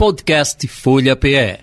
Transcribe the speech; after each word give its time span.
Podcast 0.00 0.66
Folha 0.66 1.14
PE. 1.14 1.58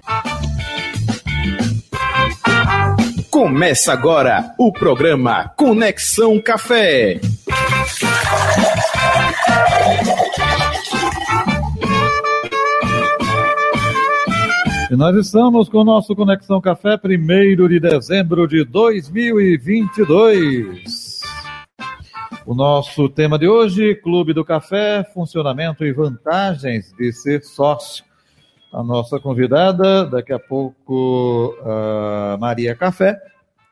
Começa 3.32 3.92
agora 3.92 4.54
o 4.60 4.72
programa 4.72 5.50
Conexão 5.58 6.40
Café. 6.40 7.20
E 14.92 14.96
nós 14.96 15.16
estamos 15.16 15.68
com 15.68 15.80
o 15.80 15.84
nosso 15.84 16.16
Conexão 16.16 16.62
Café, 16.62 17.00
1 17.04 17.68
de 17.68 17.80
dezembro 17.80 18.48
de 18.48 18.64
2022. 18.66 21.22
O 22.46 22.54
nosso 22.54 23.10
tema 23.10 23.40
de 23.40 23.48
hoje, 23.48 23.96
Clube 23.96 24.32
do 24.32 24.46
Café, 24.46 25.04
funcionamento 25.12 25.84
e 25.84 25.92
vantagens 25.92 26.94
de 26.94 27.12
ser 27.12 27.44
sócio. 27.44 28.06
A 28.72 28.84
nossa 28.84 29.20
convidada, 29.20 30.06
daqui 30.06 30.34
a 30.34 30.40
pouco, 30.40 31.58
a 31.64 32.38
Maria 32.40 32.76
Café, 32.76 33.18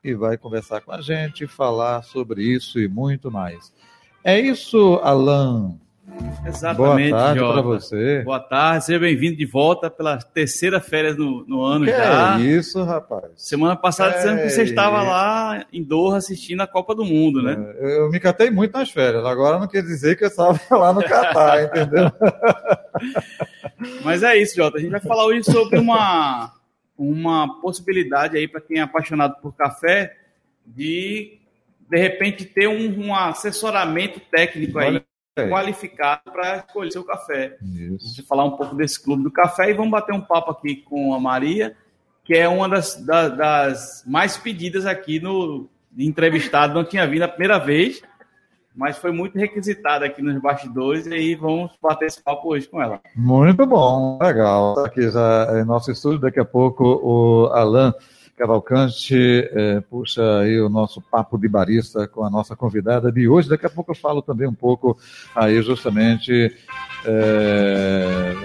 e 0.04 0.14
vai 0.14 0.38
conversar 0.38 0.82
com 0.82 0.92
a 0.92 1.02
gente, 1.02 1.48
falar 1.48 2.04
sobre 2.04 2.44
isso 2.44 2.80
e 2.80 2.88
muito 2.88 3.32
mais. 3.32 3.74
É 4.24 4.40
isso, 4.40 5.00
Alain. 5.04 5.80
Exatamente, 6.46 7.10
Boa 7.10 7.20
tarde 7.24 7.40
Jota. 7.40 7.54
para 7.54 7.62
você. 7.64 8.22
Boa 8.24 8.40
tarde, 8.40 8.86
seja 8.86 9.00
bem-vindo 9.00 9.36
de 9.36 9.46
volta 9.46 9.90
pela 9.90 10.18
terceira 10.18 10.80
férias 10.80 11.18
no, 11.18 11.44
no 11.48 11.64
ano 11.64 11.86
Que 11.86 11.92
já. 11.92 12.38
é 12.40 12.42
isso, 12.42 12.84
rapaz? 12.84 13.24
Semana 13.36 13.76
passada 13.76 14.16
dizendo 14.16 14.42
que 14.44 14.50
você 14.50 14.62
É 14.62 14.66
estava 14.66 15.02
lá 15.02 15.66
em 15.74 15.84
Doha 15.84 16.18
assistindo 16.18 16.62
a 16.62 16.68
Copa 16.68 16.94
do 16.94 17.04
Mundo, 17.04 17.42
né? 17.42 17.56
É, 17.80 17.98
Eu 18.00 18.12
me 18.12 18.20
catei 18.20 18.52
muito 18.52 18.74
nas 18.78 18.92
férias, 18.92 19.26
agora 19.26 19.58
não 19.58 19.68
quer 19.68 19.82
dizer 19.82 20.16
que 20.16 20.24
eu 20.24 20.28
estava 20.28 20.60
lá 20.78 20.94
no 20.94 21.02
Catar, 21.04 21.64
entendeu? 21.64 22.12
Mas 24.04 24.22
é 24.22 24.38
isso, 24.38 24.56
Jota. 24.56 24.78
A 24.78 24.82
gente 24.82 24.92
vai 24.92 25.02
falar 25.02 25.26
hoje 25.26 25.44
sobre 25.44 25.80
uma, 25.80 26.54
uma 26.98 27.60
possibilidade 27.62 28.38
aí 28.38 28.48
para 28.48 28.62
quem 28.62 28.78
é 28.80 28.82
apaixonado 28.82 29.36
por 29.42 29.54
café 29.56 30.16
de 30.66 31.40
de 31.90 31.98
repente 32.00 32.46
ter 32.46 32.68
um, 32.68 33.08
um 33.08 33.16
assessoramento 33.16 34.20
técnico 34.32 34.78
Olha 34.80 35.00
aí. 35.00 35.04
Qualificado 35.50 36.22
para 36.32 36.58
escolher 36.58 36.92
seu 36.92 37.04
café. 37.04 37.58
Isso. 37.62 38.08
gente 38.08 38.18
vai 38.22 38.26
falar 38.26 38.46
um 38.46 38.52
pouco 38.58 38.76
desse 38.76 39.02
clube 39.04 39.24
do 39.24 39.32
café 39.32 39.70
e 39.70 39.74
vamos 39.74 39.92
bater 39.92 40.14
um 40.14 40.22
papo 40.22 40.52
aqui 40.52 40.78
com 40.78 41.14
a 41.14 41.20
Maria, 41.20 41.76
que 42.24 42.34
é 42.34 42.48
uma 42.48 42.68
das, 42.70 42.96
da- 43.06 43.30
das 43.30 44.04
mais 44.08 44.38
pedidas 44.38 44.86
aqui 44.86 45.20
no 45.20 45.68
entrevistado. 45.98 46.74
Não 46.74 46.84
tinha 46.84 47.06
vindo 47.08 47.24
a 47.24 47.28
primeira 47.28 47.58
vez, 47.60 48.02
mas 48.76 48.98
foi 48.98 49.12
muito 49.12 49.38
requisitada 49.38 50.06
aqui 50.06 50.22
nos 50.22 50.42
bastidores 50.42 51.06
e 51.06 51.14
aí 51.14 51.36
vamos 51.36 51.72
bater 51.82 52.06
esse 52.08 52.22
papo 52.22 52.50
hoje 52.50 52.68
com 52.68 52.82
ela. 52.82 53.00
Muito 53.16 53.66
bom, 53.66 54.18
legal. 54.22 54.76
Tá 54.76 54.86
aqui 54.88 55.10
já 55.10 55.48
em 55.62 55.66
nosso 55.66 55.92
estúdio, 55.92 56.20
daqui 56.20 56.40
a 56.40 56.46
pouco 56.46 56.84
o 56.84 57.48
Alan 57.54 57.94
Cavalcante 58.36 59.16
eh, 59.16 59.82
puxa 59.90 60.40
aí 60.40 60.60
o 60.60 60.68
nosso 60.68 61.02
papo 61.02 61.38
de 61.38 61.48
barista 61.48 62.06
com 62.08 62.24
a 62.24 62.30
nossa 62.30 62.56
convidada 62.56 63.12
de 63.12 63.28
hoje. 63.30 63.48
Daqui 63.48 63.66
a 63.66 63.70
pouco 63.70 63.92
eu 63.92 63.96
falo 63.96 64.22
também 64.22 64.48
um 64.48 64.54
pouco 64.54 64.98
aí 65.34 65.62
justamente 65.62 66.54
eh, 67.06 68.36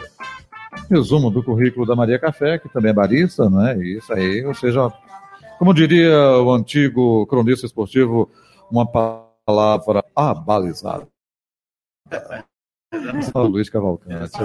resumo 0.89 1.31
do 1.31 1.43
currículo 1.43 1.85
da 1.85 1.97
Maria 1.97 2.19
Café, 2.19 2.59
que 2.59 2.69
também 2.69 2.91
é 2.91 2.95
barista, 2.95 3.51
né? 3.51 3.77
Isso 3.85 4.13
aí, 4.13 4.45
ou 4.47 4.55
seja, 4.55 4.93
como 5.59 5.75
diria 5.75 6.17
o 6.39 6.53
antigo 6.53 7.27
cronista 7.27 7.67
esportivo, 7.67 8.31
uma 8.71 8.87
palavra 8.87 10.05
abalizada. 10.15 11.09
Luiz 13.35 13.69
Cavalcante. 13.69 14.39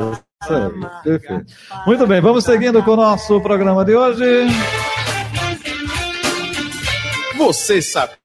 Perfeito. 1.04 1.54
Muito 1.86 2.08
bem, 2.08 2.22
vamos 2.22 2.44
seguindo 2.44 2.84
com 2.84 2.92
o 2.92 2.98
nosso 2.98 3.40
programa 3.42 3.84
de 3.86 3.96
hoje. 3.96 4.48
Você 7.46 7.80
sabia? 7.80 8.18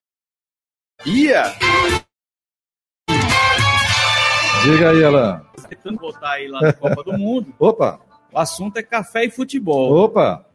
Diga 4.65 4.91
aí, 4.93 5.05
Alan. 5.05 5.43
Tentando 5.69 5.99
voltar 5.99 6.31
aí 6.31 6.49
lá 6.49 6.63
na 6.63 6.73
Copa 6.73 7.05
do 7.05 7.19
Mundo, 7.19 7.53
Opa, 7.61 8.01
o 8.33 8.39
assunto 8.39 8.79
é 8.79 8.83
café 8.83 9.27
e 9.27 9.31
futebol. 9.31 9.93
opa. 9.93 10.47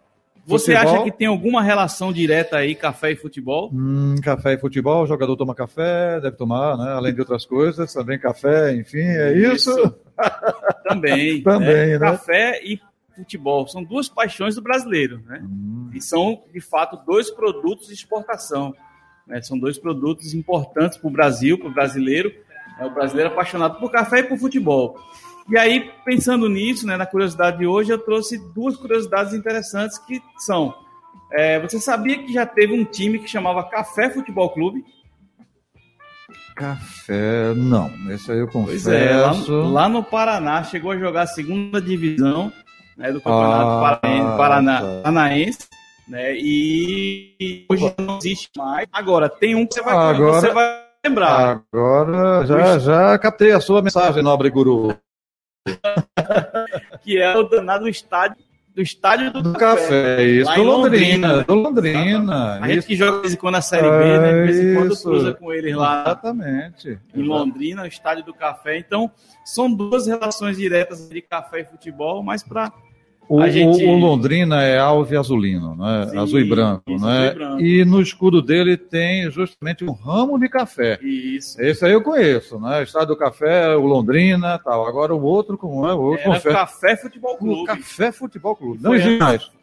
Você 0.48 0.74
futebol? 0.74 0.96
acha 0.96 1.04
que 1.04 1.12
tem 1.12 1.28
alguma 1.28 1.62
relação 1.62 2.12
direta 2.12 2.58
aí, 2.58 2.74
café 2.74 3.12
e 3.12 3.16
futebol? 3.16 3.70
Hum, 3.72 4.16
café 4.24 4.54
e 4.54 4.58
futebol, 4.58 5.04
o 5.04 5.08
jogador 5.08 5.36
toma 5.38 5.54
café, 5.54 6.20
deve 6.20 6.36
tomar, 6.36 6.76
né? 6.76 6.92
Além 6.94 7.14
de 7.14 7.20
outras 7.20 7.46
coisas, 7.46 7.94
também 7.94 8.18
café, 8.18 8.76
enfim, 8.76 8.98
é 8.98 9.32
isso. 9.38 9.70
Isso. 9.70 9.96
Também. 10.84 11.42
Também, 11.46 12.00
né? 12.00 12.00
Café 12.00 12.62
e 12.64 12.80
futebol 13.16 13.68
são 13.68 13.84
duas 13.84 14.08
paixões 14.10 14.56
do 14.56 14.62
brasileiro, 14.62 15.22
né? 15.26 15.42
Hum, 15.44 15.90
E 15.94 16.02
são, 16.02 16.44
de 16.54 16.60
fato, 16.62 16.98
dois 17.06 17.30
produtos 17.32 17.88
de 17.88 17.94
exportação. 17.94 18.74
né? 19.28 19.42
São 19.42 19.58
dois 19.58 19.78
produtos 19.80 20.34
importantes 20.34 20.98
para 20.98 21.08
o 21.08 21.12
Brasil, 21.12 21.58
para 21.58 21.70
o 21.70 21.74
brasileiro. 21.74 22.32
É 22.80 22.86
o 22.86 22.94
brasileiro 22.94 23.32
apaixonado 23.32 23.80
por 23.80 23.90
café 23.92 24.20
e 24.20 24.24
por 24.24 24.38
futebol. 24.38 25.00
E 25.50 25.58
aí, 25.58 25.92
pensando 26.04 26.50
nisso, 26.50 26.86
né, 26.88 26.98
na 26.98 27.06
curiosidade 27.06 27.60
de 27.60 27.66
hoje, 27.68 27.92
eu 27.92 28.00
trouxe 28.00 28.38
duas 28.54 28.76
curiosidades 28.76 29.34
interessantes 29.34 29.98
que 30.00 30.20
são. 30.40 30.74
é, 31.32 31.60
você 31.60 31.80
sabia 31.80 32.18
que 32.18 32.34
já 32.34 32.46
teve 32.46 32.74
um 32.74 32.84
time 32.84 33.20
que 33.20 33.28
chamava 33.28 33.64
Café 33.64 34.10
Futebol 34.10 34.50
Clube? 34.50 34.84
Café, 36.56 37.54
não, 37.54 37.92
esse 38.12 38.32
aí 38.32 38.40
eu 38.40 38.48
Pois 38.48 38.88
é, 38.88 39.16
lá, 39.18 39.30
confesso. 39.30 39.54
lá 39.72 39.90
no 39.90 40.02
Paraná 40.04 40.64
chegou 40.64 40.92
a 40.92 40.98
jogar 40.98 41.24
a 41.24 41.28
segunda 41.28 41.82
divisão 41.82 42.52
né, 42.98 43.12
do 43.12 43.20
Campeonato 43.22 43.70
Ah, 43.70 44.00
Paraná- 44.38 44.82
tá. 44.82 45.02
Paranaense. 45.04 45.68
Né, 46.08 46.36
e 46.38 47.66
hoje 47.70 47.94
não 47.98 48.18
existe 48.20 48.52
mais. 48.56 48.88
Agora, 48.94 49.28
tem 49.28 49.56
um 49.56 49.66
que 49.66 49.74
você 49.74 49.82
vai, 49.82 49.96
Agora- 49.96 50.40
você 50.40 50.50
vai 50.52 50.84
lembrar. 51.04 51.64
Agora 51.74 52.46
já, 52.46 52.78
já 52.80 53.18
captei 53.18 53.52
a 53.52 53.60
sua 53.60 53.82
mensagem, 53.82 54.22
nobre 54.22 54.50
guru. 54.52 54.96
que 57.04 57.18
é 57.20 57.36
o 57.38 57.44
danado 57.44 57.88
estádio 57.88 58.44
do 58.76 58.82
estádio 58.82 59.32
do, 59.32 59.42
Do 59.42 59.54
café, 59.54 60.22
isso. 60.24 60.50
Lá 60.50 60.56
Do 60.58 60.64
Londrina, 60.64 61.28
Londrina. 61.28 61.44
do 61.46 61.54
Londrina. 61.56 62.60
A 62.62 62.68
gente 62.68 62.80
isso. 62.80 62.88
que 62.88 62.96
joga 62.98 63.12
de 63.14 63.22
vez 63.22 63.34
em 63.34 63.38
quando 63.38 63.54
na 63.54 63.62
Série 63.62 63.90
B, 63.90 64.20
né? 64.20 64.32
De 64.34 64.52
vez 64.52 64.60
em 64.60 64.76
quando 64.76 64.92
Isso. 64.94 65.04
cruza 65.04 65.34
com 65.34 65.54
eles 65.54 65.76
lá 65.76 66.02
Exatamente. 66.02 67.00
em 67.16 67.24
Londrina, 67.24 67.84
o 67.84 67.88
estádio 67.88 68.26
do 68.26 68.34
café. 68.34 68.78
Então, 68.78 69.10
são 69.46 69.74
duas 69.74 70.08
relações 70.08 70.58
diretas 70.58 71.08
de 71.08 71.22
café 71.22 71.62
e 71.62 71.66
futebol, 71.66 72.22
mas 72.22 72.44
para 72.44 72.70
O, 73.28 73.48
gente- 73.50 73.84
o- 73.86 73.90
o 73.90 73.98
Londrina 73.98 74.62
é 74.64 74.78
alvo 74.78 75.14
e 75.14 75.18
azulino, 75.18 75.76
né? 75.76 76.08
Sim, 76.12 76.18
azul 76.18 76.40
e 76.40 76.44
branco, 76.50 76.84
isso, 76.88 77.06
né? 77.06 77.28
e 77.32 77.34
branco. 77.34 77.62
E 77.62 77.86
no 77.86 78.02
escudo 78.02 78.42
dele 78.42 78.78
tem 78.78 79.30
justamente 79.32 79.84
um 79.84 79.92
ramo 79.92 80.40
de 80.40 80.48
café. 80.48 81.00
isso. 81.02 81.60
Esse 81.62 81.86
aí 81.86 81.92
eu 81.94 82.02
conheço, 82.02 82.60
né? 82.60 82.80
O 82.80 82.84
Estado 82.84 83.08
do 83.08 83.18
Café, 83.18 83.76
o 83.76 83.86
Londrina, 83.86 84.60
tal. 84.64 84.86
Agora 84.88 85.14
o 85.16 85.22
outro, 85.24 85.58
como 85.58 85.88
é? 85.88 85.94
O 85.94 86.00
outro 86.02 86.30
Era. 86.30 86.40
Café 86.40 86.96
Futebol 86.96 87.34
O 87.34 87.38
Clube. 87.38 87.66
Café 87.66 88.12
Futebol 88.12 88.56
Clube. 88.56 88.80
Não 88.84 88.92
Foi. 88.92 89.00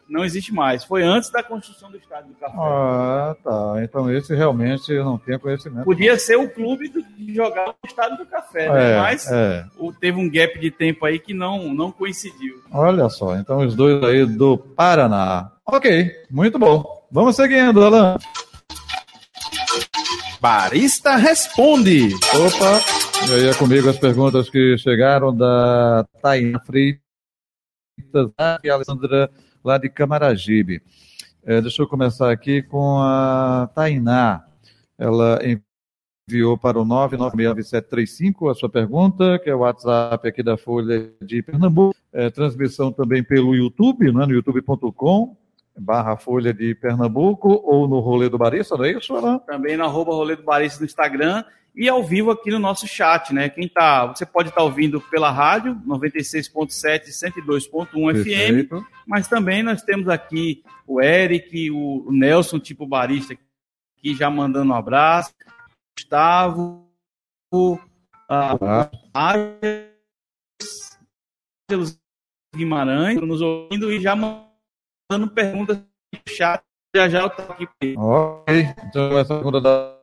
Não 0.09 0.25
existe 0.25 0.53
mais. 0.53 0.85
Foi 0.85 1.03
antes 1.03 1.31
da 1.31 1.43
construção 1.43 1.91
do 1.91 1.97
estádio 1.97 2.29
do 2.31 2.35
café. 2.35 2.55
Ah, 2.59 3.35
tá. 3.43 3.75
Então 3.83 4.11
esse 4.13 4.35
realmente 4.35 4.93
eu 4.93 5.05
não 5.05 5.17
tenho 5.17 5.41
conhecimento. 5.41 5.85
Podia 5.85 6.19
ser 6.19 6.37
o 6.37 6.49
clube 6.51 6.89
do- 6.89 7.03
de 7.03 7.35
jogar 7.35 7.69
no 7.69 7.75
estádio 7.87 8.19
do 8.19 8.27
café, 8.27 8.71
né? 8.71 8.93
É, 8.93 9.01
mas 9.01 9.31
é. 9.31 9.65
o- 9.79 9.93
teve 9.93 10.19
um 10.19 10.29
gap 10.31 10.59
de 10.59 10.71
tempo 10.71 11.07
aí 11.07 11.19
que 11.19 11.33
não, 11.33 11.73
não 11.73 11.91
coincidiu. 11.91 12.63
Olha 12.71 13.09
só, 13.09 13.37
então 13.37 13.61
os 13.65 13.75
dois 13.75 14.03
aí 14.05 14.27
do 14.27 14.59
Paraná. 14.59 15.51
Ok, 15.67 16.11
muito 16.31 16.59
bom. 16.59 16.85
Vamos 17.11 17.35
seguindo, 17.37 17.83
Alan. 17.83 18.17
Barista 20.41 21.17
responde. 21.17 22.09
Opa, 22.15 22.81
e 23.31 23.35
aí 23.35 23.49
é 23.49 23.55
comigo 23.55 23.89
as 23.89 23.99
perguntas 23.99 24.51
que 24.51 24.77
chegaram 24.77 25.35
da 25.35 26.05
Taina 26.21 26.59
Freitas 26.61 27.01
e 28.65 28.69
a 28.71 28.75
Alessandra 28.75 29.31
lá 29.65 29.79
de 29.79 29.89
Camaragibe. 29.89 30.83
É, 31.45 31.61
deixa 31.61 31.83
eu 31.83 31.89
começar 31.89 32.31
aqui 32.31 32.63
com 32.63 32.99
a 32.99 33.69
Tainá. 33.75 34.45
Ela 34.97 35.41
enviou 36.29 36.57
para 36.57 36.79
o 36.79 36.85
9969735 36.85 38.51
a 38.51 38.55
sua 38.55 38.69
pergunta, 38.69 39.39
que 39.39 39.51
é 39.51 39.55
o 39.55 39.61
WhatsApp 39.61 40.29
aqui 40.29 40.43
da 40.43 40.57
Folha 40.57 41.11
de 41.21 41.43
Pernambuco. 41.43 41.97
É, 42.13 42.31
transmissão 42.31 42.93
também 42.93 43.23
pelo 43.23 43.55
YouTube, 43.55 44.13
né, 44.13 44.27
no 44.27 44.33
youtube.com 44.33 45.37
barra 45.79 46.17
Folha 46.17 46.53
de 46.53 46.75
Pernambuco 46.75 47.63
ou 47.65 47.89
no 47.89 48.01
Rolê 48.01 48.29
do 48.29 48.39
Barista, 48.39 48.77
não 48.77 48.85
é 48.85 48.93
isso, 48.93 49.15
Alan? 49.15 49.39
Também 49.39 49.77
no 49.77 49.85
arroba 49.85 50.13
Rolê 50.13 50.37
do 50.37 50.43
Barista 50.43 50.81
no 50.81 50.87
Instagram 50.87 51.45
e 51.75 51.89
ao 51.89 52.05
vivo 52.05 52.31
aqui 52.31 52.51
no 52.51 52.59
nosso 52.59 52.87
chat, 52.87 53.33
né? 53.33 53.49
Quem 53.49 53.67
tá, 53.67 54.07
você 54.07 54.27
pode 54.27 54.51
estar 54.51 54.63
ouvindo 54.63 55.01
pela 55.01 55.31
rádio 55.31 55.75
96.7, 55.87 57.07
102.1 57.09 57.89
FM, 57.89 58.25
Perfeito. 58.25 58.87
mas 59.07 59.27
também 59.27 59.63
nós 59.63 59.83
temos 59.83 60.09
aqui 60.09 60.63
o 60.87 61.01
Eric, 61.01 61.71
o 61.71 62.11
Nelson, 62.11 62.59
tipo 62.59 62.87
barista, 62.87 63.35
aqui 63.99 64.15
já 64.15 64.29
mandando 64.29 64.73
um 64.73 64.77
abraço, 64.77 65.33
Gustavo, 65.99 66.87
o 67.53 67.79
Ah, 68.29 68.59
Guimarães, 72.55 73.19
nos 73.21 73.41
ouvindo 73.41 73.91
e 73.91 73.99
já 73.99 74.15
mandando 74.15 75.31
perguntas 75.35 75.79
no 75.79 76.21
chat. 76.29 76.63
Já 76.95 77.09
já 77.09 77.23
eu 77.23 77.31
tô 77.31 77.41
aqui. 77.51 77.67
Ok, 77.97 78.67
então 78.85 79.19
essa 79.19 79.35
pergunta 79.35 79.59
da 79.63 80.02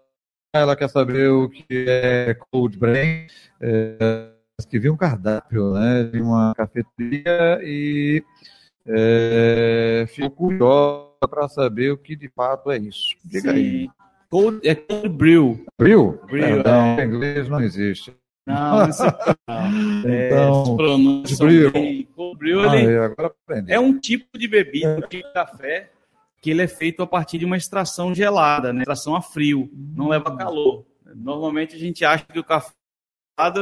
ela 0.53 0.75
quer 0.75 0.89
saber 0.89 1.29
o 1.29 1.47
que 1.49 1.65
é 1.87 2.35
Cold 2.51 2.77
Brain, 2.77 3.27
é, 3.61 4.29
que 4.69 4.79
viu 4.79 4.93
um 4.93 4.97
cardápio 4.97 5.73
né, 5.73 6.03
de 6.03 6.19
uma 6.21 6.53
cafeteria 6.55 7.59
e 7.63 8.23
é, 8.87 10.05
ficou 10.07 10.31
curiosa 10.31 11.09
para 11.29 11.47
saber 11.47 11.91
o 11.91 11.97
que 11.97 12.15
de 12.15 12.29
fato 12.29 12.71
é 12.71 12.77
isso. 12.77 13.15
Diga 13.23 13.51
aí. 13.51 13.81
Sim. 13.83 13.89
Cold, 14.29 14.67
é 14.67 14.75
Cold 14.75 15.09
Brew. 15.09 15.65
Brew? 15.77 16.19
Brew, 16.27 16.41
Perdão, 16.41 16.81
é. 16.99 17.03
em 17.03 17.07
inglês 17.07 17.49
não 17.49 17.61
existe. 17.61 18.15
Não, 18.45 18.89
isso 18.89 19.03
não. 19.03 19.09
É, 20.05 20.27
Então, 20.27 20.75
Brew. 21.37 21.71
bem- 21.71 22.07
Cold 22.15 22.37
Brew 22.39 22.61
Ah, 22.61 22.75
ele 22.77 23.71
é 23.71 23.79
um 23.79 23.99
tipo 23.99 24.37
de 24.37 24.47
bebida, 24.47 24.97
um 24.97 25.01
tipo 25.07 25.27
de 25.27 25.33
café, 25.33 25.91
que 26.41 26.49
ele 26.49 26.61
é 26.61 26.67
feito 26.67 27.03
a 27.03 27.07
partir 27.07 27.37
de 27.37 27.45
uma 27.45 27.57
extração 27.57 28.13
gelada, 28.13 28.71
né? 28.71 28.81
extração 28.81 29.15
a 29.15 29.21
frio, 29.21 29.69
não 29.73 30.07
leva 30.07 30.35
calor. 30.35 30.85
Normalmente 31.15 31.75
a 31.75 31.79
gente 31.79 32.05
acha 32.05 32.25
que 32.25 32.39
o 32.39 32.43
café 32.43 32.71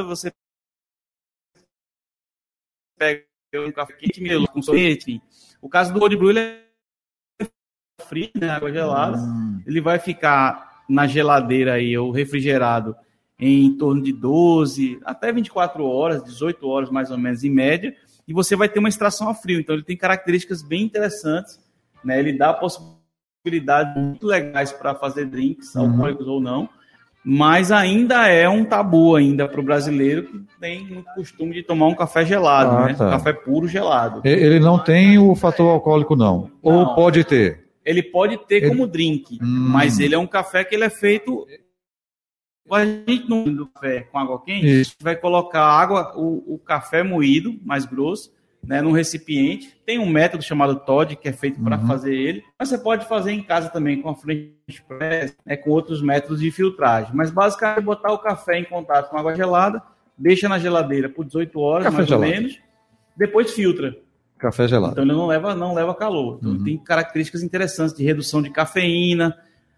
você 0.06 0.31
pega 2.97 3.25
um 3.56 3.71
café 3.71 3.94
quente 3.94 4.21
mesmo, 4.21 4.47
com 4.47 4.62
sorvete. 4.62 5.21
O 5.62 5.69
caso 5.69 5.94
do 5.94 6.00
Cold 6.00 6.15
Brew 6.18 6.31
ele 6.31 6.39
é 6.39 6.68
frio, 8.01 8.29
né? 8.35 8.50
água 8.50 8.71
gelada. 8.71 9.18
Hum, 9.18 9.62
Ele 9.65 9.81
vai 9.81 10.00
ficar 10.00 10.83
na 10.89 11.06
geladeira 11.07 11.73
aí, 11.73 11.97
ou 11.97 12.12
refrigerado, 12.12 12.95
em 13.39 13.75
torno 13.77 14.01
de 14.01 14.12
12 14.12 15.00
até 15.06 15.31
24 15.31 15.85
horas, 15.85 16.23
18 16.23 16.68
horas 16.68 16.89
mais 16.89 17.12
ou 17.12 17.18
menos 17.18 17.44
em 17.44 17.50
média, 17.50 17.95
e 18.27 18.33
você 18.33 18.56
vai 18.56 18.68
ter 18.68 18.80
uma 18.80 18.89
extração 18.89 19.30
a 19.30 19.33
frio. 19.33 19.59
Então 19.59 19.75
ele 19.75 19.83
tem 19.83 19.95
características 19.97 20.62
bem 20.62 20.83
interessantes, 20.83 21.59
né? 22.07 22.19
Ele 22.19 22.33
dá 22.33 22.54
possibilidades 22.54 23.95
muito 24.01 24.25
legais 24.25 24.71
para 24.71 24.95
fazer 24.95 25.25
drinks, 25.25 25.75
Uhum. 25.75 25.92
alcoólicos 25.92 26.27
ou 26.27 26.39
não, 26.42 26.69
mas 27.24 27.71
ainda 27.71 28.27
é 28.27 28.48
um 28.48 28.63
tabu 28.63 29.15
ainda 29.15 29.48
para 29.48 29.59
o 29.59 29.63
brasileiro 29.63 30.24
que 30.24 30.39
tem 30.59 30.98
o 30.98 31.04
costume 31.15 31.54
de 31.54 31.63
tomar 31.63 31.88
um 31.88 31.95
café 31.95 32.25
gelado, 32.25 32.71
Ah, 32.77 32.86
né? 32.86 32.94
tá. 32.94 33.09
Café 33.09 33.33
puro 33.33 33.68
gelado. 33.68 34.21
Ele 34.24 34.59
não 34.59 34.80
tem 34.81 35.18
o 35.18 35.36
fator 35.36 35.69
alcoólico, 35.69 36.15
não. 36.15 36.50
Ou 36.62 36.86
Não. 36.86 36.95
pode 36.95 37.24
ter. 37.25 37.68
Ele 37.83 38.01
pode 38.04 38.38
ter 38.48 38.57
Ele- 38.63 38.69
como 38.69 38.88
drink, 38.88 39.38
Hum. 39.42 39.69
mas 39.71 40.00
ele 40.00 40.15
é 40.15 40.18
um 40.18 40.27
café 40.27 40.63
que 40.63 40.74
ele 40.75 40.83
é 40.86 40.89
feito. 40.89 41.45
A 42.69 42.83
gente 42.83 43.30
não 43.30 43.65
café 43.74 44.01
com 44.01 44.19
água 44.19 44.42
quente, 44.44 44.68
Isso. 44.81 44.95
vai 45.01 45.15
colocar 45.15 45.62
água, 45.63 46.12
o, 46.18 46.56
o 46.56 46.59
café 46.59 47.01
moído, 47.01 47.57
mais 47.63 47.86
grosso, 47.86 48.30
né, 48.67 48.81
num 48.81 48.91
recipiente. 48.91 49.75
Tem 49.85 49.97
um 49.97 50.05
método 50.09 50.43
chamado 50.43 50.75
Todd, 50.81 51.15
que 51.15 51.27
é 51.29 51.33
feito 51.33 51.59
para 51.61 51.77
Uhum. 51.77 51.87
fazer 51.87 52.13
ele. 52.13 52.43
Mas 52.59 52.69
você 52.69 52.77
pode 52.77 53.05
fazer 53.07 53.31
em 53.31 53.41
casa 53.41 53.69
também 53.69 54.01
com 54.01 54.09
a 54.09 54.15
French 54.15 54.53
Press, 54.87 55.35
né, 55.45 55.55
com 55.55 55.69
outros 55.71 56.01
métodos 56.01 56.39
de 56.41 56.51
filtragem. 56.51 57.11
Mas 57.15 57.31
basicamente 57.31 57.79
é 57.79 57.81
botar 57.81 58.11
o 58.11 58.19
café 58.19 58.59
em 58.59 58.65
contato 58.65 59.09
com 59.09 59.17
água 59.17 59.33
gelada, 59.35 59.81
deixa 60.17 60.49
na 60.49 60.59
geladeira 60.59 61.07
por 61.09 61.25
18 61.25 61.59
horas, 61.59 61.85
Café 61.85 61.97
mais 61.97 62.07
gelado. 62.09 62.25
ou 62.25 62.29
menos, 62.35 62.59
depois 63.15 63.51
filtra. 63.53 63.95
Café 64.37 64.67
gelado. 64.67 64.91
Então 64.91 65.03
ele 65.03 65.13
não 65.13 65.25
leva, 65.25 65.55
não 65.55 65.73
leva 65.73 65.95
calor. 65.95 66.37
Então 66.39 66.51
Uhum. 66.51 66.63
tem 66.63 66.77
características 66.77 67.41
interessantes 67.41 67.95
de 67.95 68.03
redução 68.03 68.41
de 68.41 68.49
cafeína, 68.51 69.35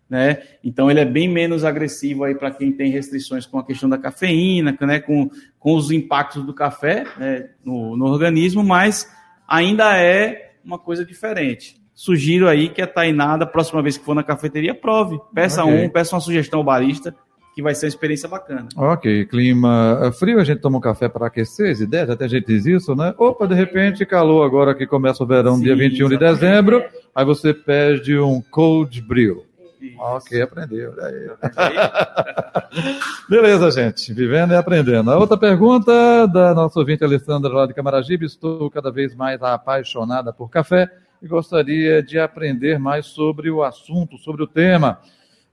né? 0.10 0.42
Então 0.64 0.90
ele 0.90 1.00
é 1.00 1.06
bem 1.06 1.28
menos 1.28 1.64
agressivo 1.64 2.24
aí 2.24 2.34
para 2.34 2.52
quem 2.52 2.72
tem 2.72 2.92
restrições 2.92 3.46
com 3.46 3.60
a 3.60 3.66
questão 3.66 3.88
da 3.88 3.98
cafeína, 3.98 4.76
né? 4.82 5.00
Com, 5.00 5.30
com 5.60 5.76
os 5.76 5.92
impactos 5.92 6.44
do 6.44 6.54
café 6.54 7.06
né? 7.18 7.50
no, 7.64 7.96
no 7.96 8.06
organismo, 8.06 8.64
mas 8.64 9.10
ainda 9.48 9.96
é 9.98 10.54
uma 10.64 10.80
coisa 10.80 11.06
diferente. 11.06 11.80
Sugiro 11.94 12.48
aí 12.48 12.70
que 12.70 12.82
a 12.82 12.88
Tainá, 12.88 13.36
da 13.36 13.46
próxima 13.46 13.82
vez 13.82 13.98
que 13.98 14.06
for 14.06 14.16
na 14.16 14.24
cafeteria, 14.24 14.74
prove. 14.74 15.20
Peça 15.34 15.64
Ok. 15.66 15.86
um, 15.86 15.90
peça 15.90 16.16
uma 16.16 16.22
sugestão 16.22 16.60
ao 16.60 16.64
barista, 16.64 17.14
que 17.54 17.62
vai 17.62 17.76
ser 17.76 17.88
uma 17.88 17.90
experiência 17.90 18.30
bacana. 18.30 18.70
Ok, 18.78 19.26
clima 19.26 20.00
eh, 20.04 20.12
frio, 20.14 20.40
a 20.40 20.46
gente 20.46 20.62
toma 20.62 20.78
um 20.78 20.82
café 20.82 21.10
para 21.10 21.28
aquecer 21.28 21.72
as 21.72 21.82
ideias, 21.82 22.10
até 22.10 22.24
a 22.24 22.28
gente 22.30 22.48
diz 22.48 22.66
isso, 22.66 22.96
né? 22.96 23.14
Opa, 23.18 23.46
de 23.46 23.54
repente, 23.54 24.06
calor 24.06 24.46
agora 24.46 24.74
que 24.74 24.88
começa 24.88 25.22
o 25.22 25.28
verão, 25.28 25.58
Sim, 25.58 25.64
dia 25.64 25.76
21 25.76 26.08
de 26.08 26.16
exatamente. 26.16 26.40
dezembro, 26.40 26.84
aí 27.14 27.26
você 27.26 27.54
pede 27.54 28.18
um 28.18 28.42
cold 28.50 29.02
brew. 29.02 29.44
Isso. 29.92 30.02
Ok, 30.02 30.42
aprendeu. 30.42 30.92
olha 30.98 31.06
aí. 31.08 31.30
Aí, 31.58 31.74
Beleza, 33.30 33.72
gente, 33.72 34.14
vivendo 34.14 34.52
e 34.52 34.56
aprendendo. 34.56 35.12
A 35.12 35.18
outra 35.18 35.38
pergunta 35.38 36.28
da 36.28 36.54
nossa 36.54 36.80
ouvinte 36.80 37.04
Alessandra 37.04 37.52
lá 37.54 37.66
de 37.66 37.74
Camaragibe, 37.74 38.26
estou 38.26 38.70
cada 38.70 38.92
vez 38.92 39.16
mais 39.16 39.42
apaixonada 39.42 40.32
por 40.34 40.50
café 40.50 40.90
e 41.22 41.28
gostaria 41.28 42.02
de 42.02 42.18
aprender 42.20 42.80
mais 42.80 43.06
sobre 43.08 43.50
o 43.52 43.64
assunto, 43.64 44.18
sobre 44.18 44.44
o 44.44 44.48
tema. 44.48 45.00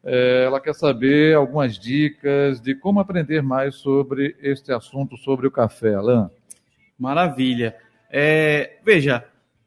Eh, 0.04 0.44
Ela 0.46 0.60
quer 0.60 0.74
saber 0.74 1.34
algumas 1.36 1.78
dicas 1.78 2.60
de 2.60 2.74
como 2.74 3.00
aprender 3.00 3.42
mais 3.42 3.74
sobre 3.76 4.36
este 4.40 4.72
assunto, 4.72 5.16
sobre 5.16 5.46
o 5.46 5.50
café, 5.50 5.94
Alain. 5.94 6.28
Maravilha. 6.98 7.74
É, 8.10 8.78
veja, 8.84 9.24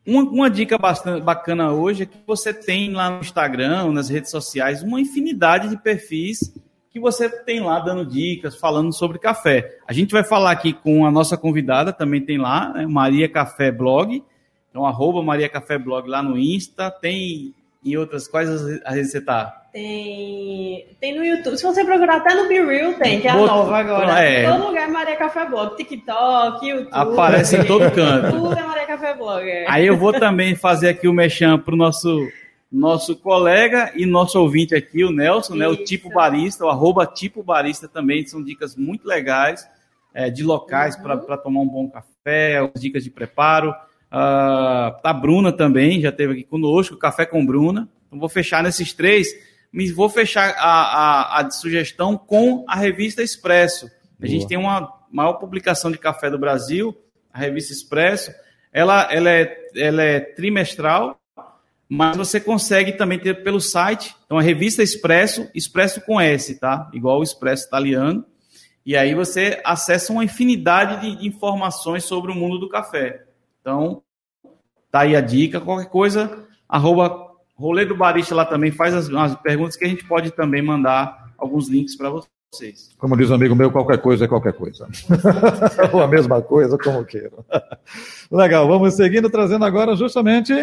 uma, 0.09 0.23
uma 0.23 0.49
dica 0.49 0.77
bastante 0.77 1.23
bacana 1.23 1.71
hoje 1.71 2.03
é 2.03 2.05
que 2.05 2.17
você 2.25 2.53
tem 2.53 2.91
lá 2.91 3.09
no 3.09 3.19
Instagram, 3.19 3.91
nas 3.91 4.09
redes 4.09 4.31
sociais, 4.31 4.81
uma 4.81 4.99
infinidade 4.99 5.69
de 5.69 5.77
perfis 5.77 6.53
que 6.91 6.99
você 6.99 7.29
tem 7.29 7.59
lá 7.59 7.79
dando 7.79 8.03
dicas, 8.03 8.55
falando 8.55 8.91
sobre 8.91 9.19
café. 9.19 9.77
A 9.87 9.93
gente 9.93 10.11
vai 10.11 10.23
falar 10.23 10.51
aqui 10.51 10.73
com 10.73 11.05
a 11.05 11.11
nossa 11.11 11.37
convidada, 11.37 11.93
também 11.93 12.25
tem 12.25 12.39
lá, 12.39 12.73
né, 12.73 12.87
Maria 12.87 13.29
Café 13.29 13.71
Blog. 13.71 14.23
Então, 14.69 14.85
arroba 14.85 15.21
Maria 15.21 15.47
Café 15.47 15.77
Blog 15.77 16.09
lá 16.09 16.23
no 16.23 16.37
Insta. 16.37 16.89
Tem 16.89 17.53
em 17.83 17.95
outras, 17.97 18.27
quais 18.27 18.49
as, 18.49 18.81
redes 18.93 19.11
você 19.11 19.21
tá? 19.21 19.55
Tem, 19.71 20.85
tem 20.99 21.17
no 21.17 21.23
YouTube. 21.23 21.57
Se 21.57 21.63
você 21.63 21.85
procurar 21.85 22.17
até 22.17 22.33
no 22.35 22.47
Be 22.47 22.59
Real, 22.61 22.93
tem, 22.95 23.21
que 23.21 23.27
é 23.27 23.31
a 23.31 23.35
Vou- 23.37 23.47
nova 23.47 23.77
agora. 23.77 24.19
É. 24.23 24.49
Todo 24.51 24.67
lugar 24.67 24.87
é 24.87 24.91
Maria 24.91 25.15
Café 25.15 25.45
Blog. 25.45 25.75
TikTok, 25.77 26.67
YouTube. 26.67 26.89
Aparece 26.91 27.57
em 27.57 27.63
todo 27.65 27.89
canto. 27.91 28.31
Tudo 28.35 28.57
é 28.57 28.63
Maria 28.63 28.85
Café 28.87 29.13
Blog. 29.13 29.47
é. 29.47 29.65
Aí 29.69 29.85
eu 29.87 29.95
vou 29.97 30.11
também 30.11 30.55
fazer 30.55 30.89
aqui 30.89 31.07
o 31.07 31.13
mechan 31.13 31.57
para 31.59 31.73
o 31.73 31.77
nosso, 31.77 32.27
nosso 32.71 33.15
colega 33.15 33.91
e 33.95 34.05
nosso 34.05 34.39
ouvinte 34.39 34.75
aqui, 34.75 35.03
o 35.03 35.11
Nelson, 35.11 35.55
né, 35.55 35.67
o. 35.67 35.75
Tipo 35.75 36.09
Barista, 36.09 36.65
o 36.65 36.69
arroba 36.69 37.05
Tipo 37.05 37.43
Barista 37.43 37.87
também, 37.87 38.25
são 38.25 38.43
dicas 38.43 38.75
muito 38.75 39.07
legais 39.07 39.65
é, 40.13 40.29
de 40.29 40.43
locais 40.43 40.95
Uhum. 40.95 41.03
para 41.03 41.37
tomar 41.37 41.61
um 41.61 41.67
bom 41.67 41.87
café, 41.89 42.59
dicas 42.75 43.03
de 43.03 43.09
preparo. 43.11 43.73
Ah, 44.11 44.99
a 45.03 45.13
Bruna 45.13 45.51
também 45.51 46.01
já 46.01 46.09
esteve 46.09 46.33
aqui 46.33 46.43
conosco, 46.43 46.97
Café 46.97 47.25
com 47.25 47.45
Bruna. 47.45 47.87
Então 48.07 48.19
vou 48.19 48.29
fechar 48.29 48.63
nesses 48.63 48.93
três, 48.93 49.27
mas 49.71 49.91
vou 49.91 50.09
fechar 50.09 50.55
a, 50.57 50.63
a, 50.63 51.41
a 51.41 51.51
sugestão 51.51 52.17
com 52.17 52.65
a 52.67 52.75
revista 52.75 53.21
Expresso. 53.21 53.89
A 54.21 54.27
gente 54.27 54.47
tem 54.47 54.57
uma 54.57 54.91
maior 55.11 55.33
publicação 55.33 55.91
de 55.91 55.97
café 55.97 56.29
do 56.29 56.37
Brasil, 56.37 56.95
a 57.33 57.39
revista 57.39 57.71
Expresso. 57.71 58.31
Ela, 58.71 59.07
ela, 59.11 59.29
é, 59.29 59.57
ela 59.75 60.03
é 60.03 60.19
trimestral, 60.19 61.19
mas 61.87 62.17
você 62.17 62.39
consegue 62.39 62.93
também 62.93 63.17
ter 63.17 63.43
pelo 63.43 63.61
site. 63.61 64.15
Então, 64.25 64.37
a 64.37 64.41
revista 64.41 64.83
Expresso, 64.83 65.49
Expresso 65.55 66.01
com 66.01 66.19
S, 66.19 66.59
tá? 66.59 66.89
Igual 66.93 67.19
o 67.19 67.23
Expresso 67.23 67.65
italiano. 67.67 68.25
E 68.85 68.97
aí 68.97 69.15
você 69.15 69.61
acessa 69.63 70.11
uma 70.11 70.23
infinidade 70.23 71.01
de, 71.01 71.21
de 71.21 71.27
informações 71.27 72.03
sobre 72.03 72.31
o 72.31 72.35
mundo 72.35 72.59
do 72.59 72.67
café. 72.67 73.23
Então, 73.61 74.01
tá 74.91 75.01
aí 75.01 75.15
a 75.15 75.21
dica. 75.21 75.59
Qualquer 75.59 75.89
coisa, 75.89 76.47
arroba 76.67 77.29
Rolê 77.55 77.85
do 77.85 77.95
Barista 77.95 78.33
lá 78.33 78.45
também 78.45 78.71
faz 78.71 78.93
as, 78.93 79.09
as 79.09 79.35
perguntas 79.35 79.75
que 79.75 79.83
a 79.83 79.87
gente 79.87 80.05
pode 80.05 80.31
também 80.31 80.61
mandar 80.61 81.33
alguns 81.37 81.67
links 81.67 81.95
para 81.95 82.09
vocês. 82.09 82.95
Como 82.97 83.17
diz 83.17 83.29
um 83.29 83.35
amigo 83.35 83.55
meu, 83.55 83.69
qualquer 83.69 83.97
coisa 83.97 84.25
é 84.25 84.27
qualquer 84.27 84.53
coisa. 84.53 84.87
Ou 85.93 86.01
a 86.01 86.07
mesma 86.07 86.41
coisa, 86.41 86.77
como 86.77 87.03
queira. 87.03 87.31
Legal, 88.31 88.67
vamos 88.67 88.93
seguindo, 88.93 89.29
trazendo 89.29 89.65
agora 89.65 89.95
justamente 89.95 90.53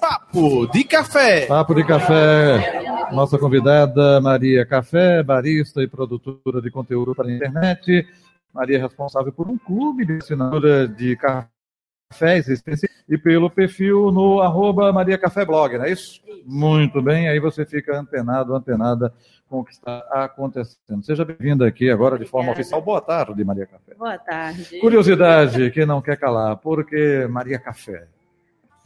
Papo 0.00 0.66
de 0.66 0.84
café. 0.84 1.46
Papo 1.46 1.74
de 1.74 1.84
Café. 1.84 2.82
Nossa 3.12 3.38
convidada 3.38 4.20
Maria 4.20 4.66
Café, 4.66 5.22
barista 5.22 5.82
e 5.82 5.86
produtora 5.86 6.60
de 6.60 6.70
conteúdo 6.70 7.14
para 7.14 7.28
a 7.28 7.32
internet. 7.32 8.06
Maria 8.52 8.78
é 8.78 8.80
responsável 8.80 9.32
por 9.32 9.48
um 9.48 9.58
clube 9.58 10.04
de 10.04 10.14
assinatura 10.14 10.88
de 10.88 11.16
cafés 11.16 12.48
específicos 12.48 13.04
e 13.08 13.16
pelo 13.16 13.50
perfil 13.50 14.10
no 14.10 14.40
arroba 14.40 14.92
Maria 14.92 15.18
Café 15.18 15.44
Blog, 15.44 15.78
não 15.78 15.84
é 15.84 15.90
isso? 15.92 16.20
Muito 16.44 17.00
bem, 17.02 17.28
aí 17.28 17.38
você 17.38 17.64
fica 17.64 17.98
antenado, 17.98 18.54
antenada 18.54 19.12
com 19.48 19.60
o 19.60 19.64
que 19.64 19.72
está 19.72 19.98
acontecendo. 20.12 21.02
Seja 21.02 21.24
bem-vinda 21.24 21.66
aqui 21.66 21.90
agora 21.90 22.18
de 22.18 22.24
forma 22.24 22.50
Obrigada. 22.50 22.60
oficial. 22.60 22.82
Boa 22.82 23.00
tarde, 23.00 23.44
Maria 23.44 23.66
Café. 23.66 23.94
Boa 23.94 24.18
tarde. 24.18 24.78
Curiosidade 24.80 25.70
que 25.70 25.86
não 25.86 26.02
quer 26.02 26.16
calar, 26.16 26.56
por 26.56 26.84
que 26.84 27.26
Maria 27.28 27.58
Café? 27.58 28.06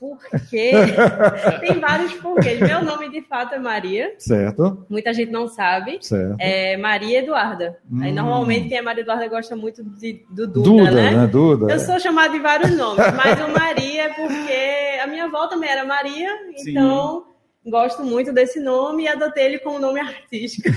Por 0.03 0.19
quê? 0.51 0.73
Tem 1.65 1.79
vários 1.79 2.13
porquês. 2.15 2.59
Meu 2.59 2.83
nome 2.85 3.09
de 3.09 3.23
fato 3.23 3.55
é 3.55 3.59
Maria. 3.61 4.13
Certo, 4.19 4.85
Muita 4.91 5.15
gente 5.15 5.31
não 5.31 5.47
sabe. 5.47 5.99
certo. 6.01 6.35
É 6.41 6.77
Maria 6.77 7.21
Eduarda. 7.21 7.79
Aí 8.01 8.11
Hum. 8.11 8.15
normalmente 8.15 8.69
quem 8.69 8.79
é 8.79 8.83
Maria 8.83 9.03
Eduarda 9.03 9.29
gosta 9.29 9.55
muito 9.55 9.85
de, 9.85 10.25
do 10.29 10.49
Duda, 10.49 10.69
Duda, 10.71 10.91
né? 10.91 11.11
né? 11.13 11.27
Duda. 11.29 11.73
Eu 11.73 11.79
sou 11.79 12.01
chamada 12.01 12.33
de 12.33 12.41
vários 12.41 12.77
nomes, 12.77 12.97
mas 13.15 13.41
o 13.45 13.49
Maria 13.57 14.03
é 14.07 14.09
porque 14.09 15.01
a 15.01 15.07
minha 15.07 15.27
avó 15.27 15.47
também 15.47 15.71
era 15.71 15.85
Maria, 15.85 16.29
Sim. 16.57 16.71
então 16.73 17.27
gosto 17.65 18.03
muito 18.03 18.33
desse 18.33 18.59
nome 18.59 19.05
e 19.05 19.09
adotei 19.09 19.45
ele 19.45 19.59
como 19.61 19.79
nome 19.79 20.01
artístico. 20.01 20.69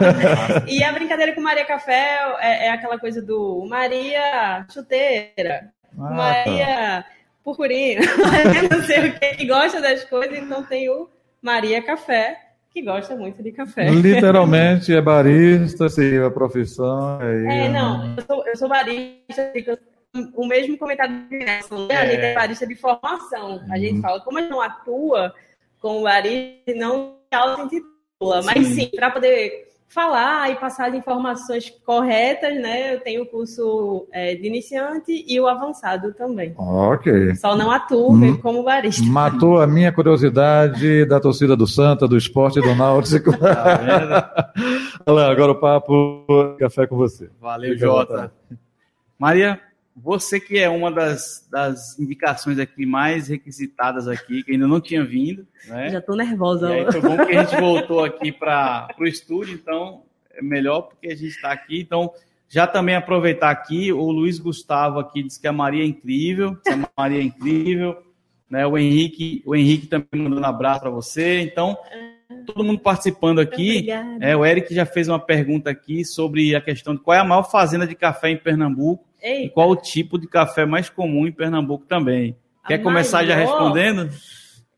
e 0.66 0.82
a 0.82 0.90
brincadeira 0.92 1.34
com 1.34 1.42
Maria 1.42 1.66
Café 1.66 2.20
é, 2.40 2.68
é 2.68 2.70
aquela 2.70 2.98
coisa 2.98 3.20
do 3.20 3.66
Maria 3.68 4.64
chuteira, 4.72 5.70
Ah, 6.00 6.42
tá. 6.46 7.04
Purpurina, 7.44 8.00
não 8.70 8.82
sei 8.84 9.08
o 9.08 9.18
que, 9.18 9.34
que 9.36 9.46
gosta 9.46 9.80
das 9.80 10.04
coisas, 10.04 10.38
então 10.38 10.62
tem 10.64 10.88
o 10.88 11.08
Maria 11.40 11.82
Café, 11.82 12.38
que 12.70 12.80
gosta 12.82 13.14
muito 13.16 13.42
de 13.42 13.52
café. 13.52 13.90
Literalmente 13.90 14.94
é 14.94 15.00
barista, 15.00 15.88
seria 15.88 16.26
a 16.26 16.30
profissão. 16.30 17.18
Aí, 17.20 17.66
É, 17.66 17.68
não, 17.68 18.14
eu 18.16 18.22
sou, 18.26 18.46
eu 18.46 18.56
sou 18.56 18.68
barista, 18.68 19.52
o 20.34 20.46
mesmo 20.46 20.78
comentário 20.78 21.14
do 21.28 21.36
Nelson, 21.36 21.86
né? 21.86 21.96
A 21.96 22.04
É. 22.04 22.10
gente 22.10 22.20
é 22.24 22.34
barista 22.34 22.66
de 22.66 22.74
formação. 22.76 23.60
A 23.70 23.78
gente 23.78 23.96
Uhum. 23.96 24.02
fala, 24.02 24.20
como 24.20 24.38
a 24.38 24.40
gente 24.42 24.50
não 24.50 24.60
atua 24.60 25.34
como 25.80 26.02
barista, 26.02 26.72
não 26.76 27.16
se 27.28 27.34
auto-intitula. 27.36 28.42
Mas 28.44 28.66
Sim. 28.68 28.74
sim, 28.74 28.90
para 28.94 29.10
poder 29.10 29.68
falar 29.92 30.50
e 30.50 30.56
passar 30.56 30.88
as 30.88 30.94
informações 30.94 31.68
corretas, 31.84 32.54
né? 32.60 32.94
Eu 32.94 33.00
tenho 33.00 33.22
o 33.22 33.26
curso 33.26 34.06
é, 34.12 34.34
de 34.34 34.46
iniciante 34.46 35.24
e 35.28 35.38
o 35.40 35.46
avançado 35.46 36.12
também. 36.14 36.54
Ok. 36.56 37.34
Só 37.36 37.54
não 37.56 37.70
atuo 37.70 38.12
Hum. 38.14 38.36
como 38.38 38.62
barista. 38.62 39.04
Matou 39.04 39.60
a 39.60 39.66
minha 39.66 39.92
curiosidade 39.92 41.04
da 41.04 41.20
torcida 41.20 41.54
do 41.56 41.66
Santa, 41.66 42.08
do 42.08 42.16
esporte 42.16 42.58
e 42.58 42.62
do 42.62 42.74
Náutico. 42.74 43.30
Tá 45.04 45.10
lá, 45.12 45.30
agora 45.30 45.52
o 45.52 45.56
papo 45.60 46.24
café 46.58 46.86
com 46.86 46.96
você. 46.96 47.28
Valeu, 47.40 47.72
Fica 47.74 47.86
Jota. 47.86 48.12
vontade. 48.14 48.32
Maria, 49.18 49.60
você 49.94 50.40
que 50.40 50.58
é 50.58 50.68
uma 50.68 50.90
das, 50.90 51.46
das 51.50 51.98
indicações 51.98 52.58
aqui 52.58 52.86
mais 52.86 53.28
requisitadas 53.28 54.08
aqui, 54.08 54.42
que 54.42 54.52
ainda 54.52 54.66
não 54.66 54.80
tinha 54.80 55.04
vindo, 55.04 55.46
né? 55.66 55.90
Já 55.90 56.00
tô 56.00 56.14
nervosa. 56.14 56.70
E 56.70 56.80
aí 56.80 56.92
foi 56.92 57.00
bom 57.00 57.16
que 57.16 57.36
a 57.36 57.44
gente 57.44 57.60
voltou 57.60 58.04
aqui 58.04 58.32
para 58.32 58.88
o 58.98 59.04
estúdio, 59.04 59.54
então 59.54 60.02
é 60.30 60.42
melhor 60.42 60.82
porque 60.82 61.08
a 61.08 61.14
gente 61.14 61.28
está 61.28 61.52
aqui. 61.52 61.80
Então, 61.80 62.10
já 62.48 62.66
também 62.66 62.94
aproveitar 62.94 63.50
aqui, 63.50 63.92
o 63.92 64.10
Luiz 64.10 64.38
Gustavo 64.38 64.98
aqui 64.98 65.22
disse 65.22 65.40
que 65.40 65.46
a 65.46 65.52
Maria 65.52 65.82
é 65.82 65.86
incrível, 65.86 66.56
a 66.66 67.02
Maria 67.02 67.20
é 67.20 67.22
incrível, 67.22 68.02
né? 68.48 68.66
O 68.66 68.76
Henrique, 68.76 69.42
o 69.46 69.54
Henrique 69.54 69.86
também 69.86 70.08
mandando 70.12 70.40
um 70.40 70.46
abraço 70.46 70.80
para 70.80 70.90
você. 70.90 71.40
Então, 71.40 71.76
todo 72.46 72.64
mundo 72.64 72.80
participando 72.80 73.40
aqui. 73.40 73.70
Obrigada. 73.78 74.24
É, 74.24 74.36
o 74.36 74.44
Eric 74.44 74.74
já 74.74 74.84
fez 74.86 75.08
uma 75.08 75.18
pergunta 75.18 75.70
aqui 75.70 76.04
sobre 76.04 76.54
a 76.54 76.60
questão 76.60 76.94
de 76.94 77.00
qual 77.00 77.16
é 77.16 77.20
a 77.20 77.24
maior 77.24 77.44
fazenda 77.44 77.86
de 77.86 77.94
café 77.94 78.30
em 78.30 78.36
Pernambuco 78.36 79.04
e 79.22 79.26
Ei, 79.26 79.48
qual 79.50 79.70
o 79.70 79.76
tipo 79.76 80.18
de 80.18 80.26
café 80.26 80.66
mais 80.66 80.88
comum 80.90 81.26
em 81.26 81.32
Pernambuco 81.32 81.84
também. 81.86 82.36
A 82.62 82.68
Quer 82.68 82.78
começar 82.78 83.24
já 83.24 83.34
maior? 83.34 83.48
respondendo? 83.48 84.10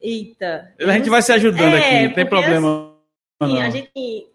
eita. 0.00 0.72
A 0.78 0.92
gente 0.92 1.08
vai 1.08 1.22
se 1.22 1.32
ajudando 1.32 1.74
É, 1.74 1.78
aqui, 1.78 2.08
não 2.08 2.14
tem 2.14 2.26
problema. 2.26 2.94
Sim, 3.42 3.54
não. 3.54 3.60
a 3.62 3.70
gente, 3.70 4.26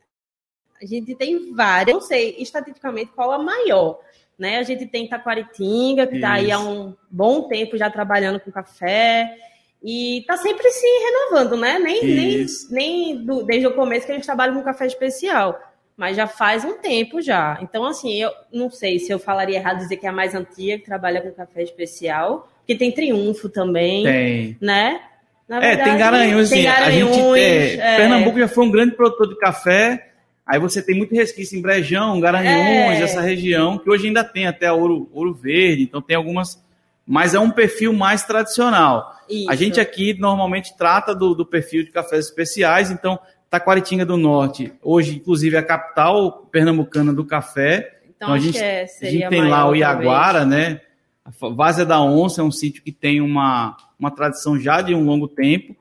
a 0.81 0.85
gente 0.85 1.15
tem 1.15 1.53
várias, 1.53 1.93
não 1.95 2.01
sei 2.01 2.35
estatisticamente 2.39 3.11
qual 3.15 3.31
a 3.31 3.37
maior. 3.37 3.99
Né? 4.37 4.57
A 4.57 4.63
gente 4.63 4.85
tem 4.85 5.07
Taquaritinga, 5.07 6.07
que 6.07 6.15
está 6.15 6.33
aí 6.33 6.51
há 6.51 6.59
um 6.59 6.95
bom 7.11 7.43
tempo 7.47 7.77
já 7.77 7.89
trabalhando 7.89 8.39
com 8.39 8.51
café. 8.51 9.35
E 9.83 10.19
está 10.19 10.35
sempre 10.37 10.69
se 10.71 10.85
renovando, 10.85 11.55
né? 11.57 11.79
Nem, 11.79 12.03
nem, 12.03 12.29
Isso. 12.41 12.67
nem 12.73 13.15
do- 13.23 13.43
desde 13.43 13.67
o 13.67 13.73
começo 13.73 14.05
que 14.05 14.11
a 14.11 14.15
gente 14.15 14.25
trabalha 14.25 14.53
com 14.53 14.61
café 14.61 14.85
especial. 14.85 15.57
Mas 15.95 16.15
já 16.17 16.27
faz 16.27 16.63
um 16.65 16.73
tempo 16.77 17.21
já. 17.21 17.57
Então, 17.61 17.85
assim, 17.85 18.21
eu 18.21 18.31
não 18.53 18.69
sei 18.69 18.99
se 18.99 19.11
eu 19.11 19.19
falaria 19.19 19.57
errado 19.57 19.77
dizer 19.79 19.97
que 19.97 20.05
é 20.05 20.09
a 20.09 20.13
mais 20.13 20.33
antiga 20.35 20.77
que 20.77 20.85
trabalha 20.85 21.21
com 21.21 21.31
café 21.31 21.61
especial. 21.63 22.49
Porque 22.59 22.75
tem 22.75 22.91
Triunfo 22.91 23.49
também, 23.49 24.03
Tem. 24.03 24.57
né? 24.61 25.01
Na 25.47 25.57
É, 25.57 25.75
tem 25.75 25.85
verdade, 25.85 25.97
Garanhuns, 25.97 26.49
tem 26.51 26.67
a 26.67 26.91
gente, 26.91 27.19
é, 27.39 27.73
é. 27.75 27.95
Pernambuco 27.97 28.37
já 28.37 28.47
foi 28.47 28.65
um 28.65 28.69
grande 28.71 28.95
produtor 28.95 29.27
de 29.29 29.35
café, 29.39 30.09
aí 30.45 30.59
você 30.59 30.79
tem 30.79 30.95
muito 30.95 31.15
resquício 31.15 31.57
em 31.57 31.61
Brejão, 31.61 32.19
Garanhuns, 32.19 32.99
É. 32.99 33.01
essa 33.01 33.19
região, 33.19 33.79
que 33.79 33.89
hoje 33.89 34.05
ainda 34.07 34.23
tem 34.23 34.45
até 34.45 34.71
Ouro, 34.71 35.09
Ouro 35.11 35.33
Verde, 35.33 35.81
então 35.81 36.03
tem 36.03 36.15
algumas, 36.15 36.63
mas 37.11 37.33
é 37.33 37.39
um 37.39 37.49
perfil 37.49 37.91
mais 37.91 38.23
tradicional. 38.23 39.11
Isso. 39.27 39.49
A 39.49 39.55
gente 39.55 39.79
aqui 39.79 40.13
normalmente 40.19 40.77
trata 40.77 41.15
do, 41.15 41.33
do 41.33 41.43
perfil 41.45 41.83
de 41.83 41.89
cafés 41.91 42.25
especiais, 42.25 42.91
então 42.91 43.17
Taquaritinga 43.49 44.05
do 44.05 44.15
Norte, 44.15 44.71
hoje 44.79 45.15
inclusive 45.15 45.55
é 45.55 45.59
a 45.59 45.63
capital 45.63 46.47
pernambucana 46.51 47.11
do 47.11 47.25
café, 47.25 47.99
Então, 48.15 48.27
Então, 48.27 48.33
a 48.33 48.37
gente- 48.39 48.59
é, 48.59 48.83
a 48.83 49.05
gente 49.05 49.27
tem 49.29 49.41
lá 49.41 49.61
o 49.61 49.61
talvez. 49.71 49.79
Iaguara, 49.81 50.45
né? 50.45 50.81
A 51.25 51.31
Várzea 51.49 51.85
da 51.85 51.99
Onça 52.01 52.41
é 52.41 52.43
um 52.43 52.51
sítio 52.51 52.83
que 52.83 52.91
tem 52.91 53.21
uma, 53.21 53.75
uma 53.97 54.11
tradição 54.11 54.59
já 54.59 54.81
de 54.81 54.93
um 54.93 55.03
longo 55.03 55.27
tempo. 55.27 55.75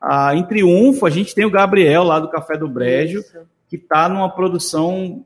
Ah, 0.00 0.32
em 0.36 0.44
Triunfo, 0.44 1.06
a 1.06 1.10
gente 1.10 1.34
tem 1.34 1.44
o 1.44 1.50
Gabriel 1.50 2.04
lá 2.04 2.20
do 2.20 2.28
Café 2.30 2.56
do 2.56 2.68
Brejo, 2.68 3.18
Isso. 3.20 3.38
que 3.68 3.76
está 3.76 4.08
numa 4.08 4.28
produção 4.30 5.24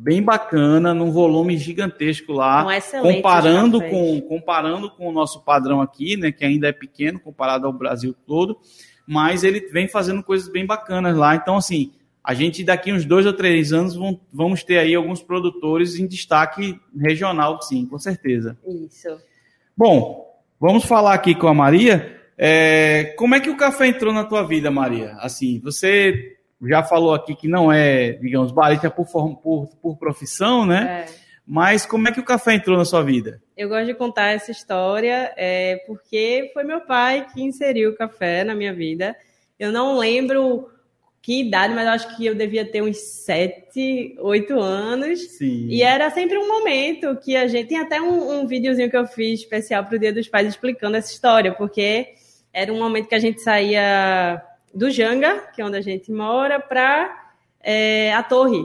bem 0.00 0.22
bacana, 0.22 0.94
num 0.94 1.10
volume 1.10 1.58
gigantesco 1.58 2.32
lá, 2.32 2.62
Um 3.00 3.16
comparando 3.16 3.80
com, 3.90 4.20
comparando 4.20 4.88
com 4.90 5.08
o 5.08 5.12
nosso 5.12 5.42
padrão 5.42 5.80
aqui, 5.80 6.16
né, 6.16 6.30
que 6.30 6.44
ainda 6.44 6.68
é 6.68 6.72
pequeno 6.72 7.18
comparado 7.18 7.66
ao 7.66 7.72
Brasil 7.72 8.14
todo, 8.24 8.56
mas 9.04 9.42
ele 9.42 9.58
vem 9.72 9.88
fazendo 9.88 10.22
coisas 10.22 10.48
bem 10.48 10.64
bacanas 10.64 11.16
lá. 11.16 11.34
Então, 11.34 11.56
assim, 11.56 11.90
a 12.22 12.32
gente 12.32 12.62
daqui 12.62 12.92
uns 12.92 13.04
dois 13.04 13.26
ou 13.26 13.32
três 13.32 13.72
anos 13.72 13.96
vão- 13.96 14.20
vamos 14.32 14.62
ter 14.62 14.78
aí 14.78 14.94
alguns 14.94 15.20
produtores 15.20 15.98
em 15.98 16.06
destaque 16.06 16.78
regional, 16.96 17.60
sim, 17.60 17.84
com 17.84 17.98
certeza. 17.98 18.56
Isso. 18.86 19.08
Bom, 19.76 20.26
vamos 20.60 20.84
falar 20.84 21.14
aqui 21.14 21.34
com 21.34 21.48
a 21.48 21.54
Maria. 21.54 22.20
É, 22.38 23.14
como 23.18 23.34
é 23.34 23.40
que 23.40 23.50
o 23.50 23.56
café 23.56 23.88
entrou 23.88 24.12
na 24.14 24.22
tua 24.22 24.44
vida, 24.44 24.70
Maria? 24.70 25.16
Assim, 25.18 25.58
você 25.58 26.37
já 26.66 26.82
falou 26.82 27.14
aqui 27.14 27.34
que 27.36 27.46
não 27.46 27.70
é, 27.70 28.12
digamos, 28.12 28.50
barista 28.52 28.90
por, 28.90 29.06
form- 29.06 29.34
por, 29.34 29.68
por 29.80 29.96
profissão, 29.96 30.66
né? 30.66 31.06
É. 31.08 31.28
Mas 31.46 31.86
como 31.86 32.06
é 32.08 32.12
que 32.12 32.20
o 32.20 32.24
café 32.24 32.54
entrou 32.54 32.76
na 32.76 32.84
sua 32.84 33.02
vida? 33.02 33.40
Eu 33.56 33.68
gosto 33.70 33.86
de 33.86 33.94
contar 33.94 34.32
essa 34.34 34.50
história 34.50 35.32
é, 35.36 35.76
porque 35.86 36.50
foi 36.52 36.62
meu 36.62 36.82
pai 36.82 37.26
que 37.32 37.42
inseriu 37.42 37.90
o 37.90 37.96
café 37.96 38.44
na 38.44 38.54
minha 38.54 38.74
vida. 38.74 39.16
Eu 39.58 39.72
não 39.72 39.96
lembro 39.96 40.68
que 41.22 41.40
idade, 41.40 41.74
mas 41.74 41.86
eu 41.86 41.92
acho 41.92 42.16
que 42.16 42.26
eu 42.26 42.34
devia 42.34 42.64
ter 42.70 42.82
uns 42.82 42.98
sete, 42.98 44.14
oito 44.20 44.60
anos. 44.60 45.20
Sim. 45.38 45.68
E 45.68 45.82
era 45.82 46.10
sempre 46.10 46.36
um 46.38 46.46
momento 46.48 47.16
que 47.16 47.34
a 47.34 47.46
gente. 47.46 47.68
Tem 47.68 47.78
até 47.78 48.00
um, 48.00 48.40
um 48.40 48.46
videozinho 48.46 48.90
que 48.90 48.96
eu 48.96 49.06
fiz 49.06 49.40
especial 49.40 49.84
para 49.84 49.96
o 49.96 49.98
Dia 49.98 50.12
dos 50.12 50.28
Pais 50.28 50.46
explicando 50.46 50.96
essa 50.98 51.12
história, 51.12 51.52
porque 51.54 52.08
era 52.52 52.70
um 52.72 52.78
momento 52.78 53.08
que 53.08 53.14
a 53.14 53.18
gente 53.18 53.40
saía 53.40 54.42
do 54.74 54.90
Janga, 54.90 55.44
que 55.54 55.60
é 55.60 55.64
onde 55.64 55.76
a 55.76 55.80
gente 55.82 56.10
mora, 56.12 56.58
para 56.60 57.26
a 58.16 58.22
Torre, 58.22 58.64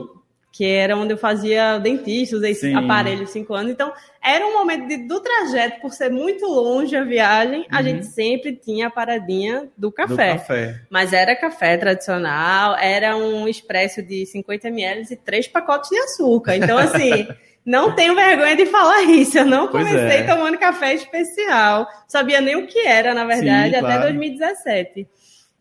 que 0.52 0.64
era 0.64 0.96
onde 0.96 1.12
eu 1.12 1.18
fazia 1.18 1.78
dentista, 1.78 2.36
usei 2.36 2.54
Sim. 2.54 2.74
aparelho 2.74 3.26
cinco 3.26 3.52
anos. 3.54 3.72
Então, 3.72 3.92
era 4.22 4.46
um 4.46 4.52
momento 4.52 4.86
de- 4.86 4.98
do 5.08 5.18
trajeto, 5.20 5.80
por 5.80 5.92
ser 5.92 6.10
muito 6.10 6.46
longe 6.46 6.94
a 6.96 7.02
viagem, 7.02 7.66
a 7.72 7.78
Uhum. 7.78 7.82
gente 7.82 8.06
sempre 8.06 8.52
tinha 8.54 8.86
a 8.86 8.90
paradinha 8.90 9.62
do 9.76 9.88
Do 9.88 9.92
café. 9.92 10.34
café. 10.34 10.80
Mas 10.88 11.12
era 11.12 11.34
café 11.34 11.76
tradicional, 11.76 12.76
era 12.76 13.16
um 13.16 13.48
expresso 13.48 14.00
de 14.00 14.24
50 14.26 14.68
ml 14.68 15.04
e 15.10 15.16
três 15.16 15.48
pacotes 15.48 15.90
de 15.90 15.98
açúcar. 15.98 16.56
Então, 16.56 16.78
assim, 16.78 17.26
não 17.66 17.92
tenho 17.96 18.14
vergonha 18.14 18.54
de 18.54 18.66
falar 18.66 19.02
isso. 19.02 19.36
Eu 19.36 19.44
não 19.46 19.66
Pois 19.66 19.84
comecei 19.88 20.18
é. 20.20 20.22
tomando 20.22 20.56
café 20.56 20.94
especial. 20.94 21.84
Sabia 22.06 22.40
nem 22.40 22.54
o 22.54 22.66
que 22.68 22.78
era, 22.78 23.12
na 23.12 23.24
verdade, 23.24 23.70
Sim, 23.70 23.76
até 23.76 23.80
claro. 23.80 24.02
2017. 24.02 25.08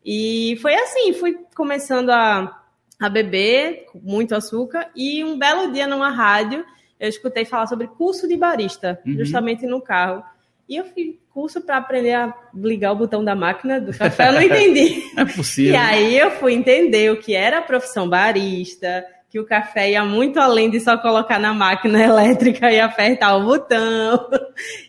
E 0.06 0.58
foi 0.62 0.74
assim, 0.76 1.14
fui 1.14 1.38
começando 1.56 2.10
a, 2.10 2.62
a 3.02 3.10
beber 3.10 3.86
com 3.92 4.00
muito 4.04 4.36
açúcar. 4.36 4.90
E 4.96 5.24
um 5.24 5.38
belo 5.38 5.72
dia 5.72 5.88
numa 5.88 6.10
rádio, 6.10 6.66
eu 7.00 7.10
escutei 7.10 7.46
falar 7.46 7.68
sobre 7.68 7.88
curso 7.88 8.28
de 8.28 8.36
barista, 8.38 9.00
Uhum. 9.06 9.14
justamente 9.18 9.66
no 9.66 9.82
carro. 9.82 10.24
E 10.68 10.78
eu 10.78 10.86
fiz 10.86 11.16
curso 11.34 11.62
para 11.62 11.78
aprender 11.78 12.14
a 12.14 12.34
ligar 12.56 12.92
o 12.94 12.96
botão 12.96 13.24
da 13.24 13.36
máquina 13.36 13.82
do 13.82 13.96
café. 13.98 14.30
Eu 14.30 14.34
não 14.34 14.42
entendi. 14.42 15.04
É 15.18 15.26
possível. 15.26 15.74
E 15.74 15.76
aí 15.76 16.18
eu 16.18 16.32
fui 16.32 16.54
entender 16.54 17.12
o 17.12 17.18
que 17.18 17.34
era 17.36 17.58
a 17.60 17.62
profissão 17.62 18.08
barista, 18.08 19.06
que 19.30 19.40
o 19.40 19.46
café 19.46 19.92
ia 19.92 20.06
muito 20.06 20.40
além 20.40 20.70
de 20.70 20.80
só 20.80 20.98
colocar 20.98 21.40
na 21.40 21.54
máquina 21.54 22.00
elétrica 22.04 22.72
e 22.72 22.80
apertar 22.80 23.36
o 23.36 23.44
botão. 23.46 24.30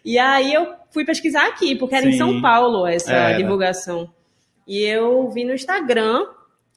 E 0.05 0.17
aí 0.19 0.53
eu 0.55 0.75
fui 0.91 1.05
pesquisar 1.05 1.47
aqui, 1.49 1.75
porque 1.75 1.95
era 1.97 2.07
em 2.07 2.13
Sim. 2.13 2.19
São 2.19 2.41
Paulo 2.41 2.87
essa 2.87 3.13
Era. 3.13 3.37
divulgação. 3.37 4.09
E 4.67 4.83
eu 4.83 5.31
vi 5.31 5.45
no 5.45 5.55
Instagram 5.55 6.27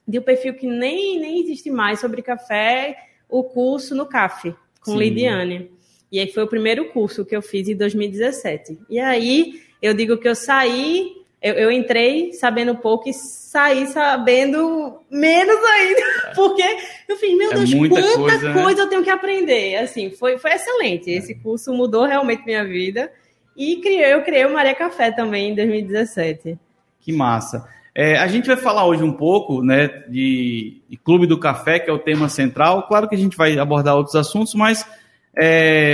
de 0.07 0.19
um 0.19 0.21
perfil 0.21 0.53
que 0.53 0.67
nem, 0.67 1.19
nem 1.19 1.41
existe 1.41 1.69
mais 1.69 1.99
sobre 1.99 2.21
café, 2.21 2.97
o 3.29 3.43
curso 3.43 3.93
no 3.93 4.05
CAF, 4.05 4.53
com 4.81 4.91
Sim. 4.91 4.97
Lidiane. 4.97 5.71
E 6.11 6.19
aí 6.19 6.31
foi 6.31 6.43
o 6.43 6.47
primeiro 6.47 6.89
curso 6.91 7.25
que 7.25 7.35
eu 7.35 7.41
fiz 7.41 7.67
em 7.67 7.75
2017. 7.75 8.79
E 8.89 8.99
aí 8.99 9.61
eu 9.81 9.93
digo 9.93 10.17
que 10.17 10.27
eu 10.27 10.35
saí 10.35 11.17
Eu, 11.39 11.53
eu 11.53 11.71
entrei 11.71 12.33
sabendo 12.33 12.75
pouco 12.75 13.07
e 13.07 13.13
saí 13.13 13.85
sabendo 13.87 15.01
menos 15.09 15.55
ainda, 15.55 16.01
porque 16.35 16.63
eu 17.07 17.15
fiz, 17.17 17.37
meu 17.37 17.51
É 17.51 17.55
Deus, 17.55 17.73
quanta 17.73 18.15
coisa, 18.15 18.53
coisa, 18.53 18.77
né? 18.77 18.83
eu 18.83 18.89
tenho 18.89 19.03
que 19.03 19.09
aprender. 19.09 19.75
Assim, 19.75 20.09
foi, 20.09 20.37
foi 20.39 20.51
excelente. 20.53 21.11
Esse 21.11 21.35
curso 21.35 21.71
mudou 21.73 22.05
realmente 22.05 22.43
minha 22.43 22.65
vida. 22.65 23.11
E 23.55 23.77
criei, 23.77 24.13
eu 24.13 24.23
criei 24.23 24.45
o 24.45 24.53
Maria 24.53 24.73
Café 24.73 25.11
também 25.11 25.51
em 25.51 25.55
2017. 25.55 26.57
Que 26.99 27.11
massa. 27.11 27.67
É, 27.99 28.15
a 28.17 28.27
gente 28.27 28.45
vai 28.45 28.55
falar 28.55 28.85
hoje 28.85 29.03
um 29.03 29.11
pouco 29.11 29.63
né, 29.63 29.87
de, 30.07 30.83
de 30.87 30.97
Clube 30.97 31.25
do 31.25 31.39
Café, 31.39 31.79
que 31.79 31.89
é 31.89 31.93
o 31.93 31.97
tema 31.97 32.29
central. 32.29 32.87
Claro 32.87 33.09
que 33.09 33.15
a 33.15 33.17
gente 33.17 33.35
vai 33.35 33.57
abordar 33.57 33.95
outros 33.95 34.15
assuntos, 34.15 34.53
mas 34.53 34.85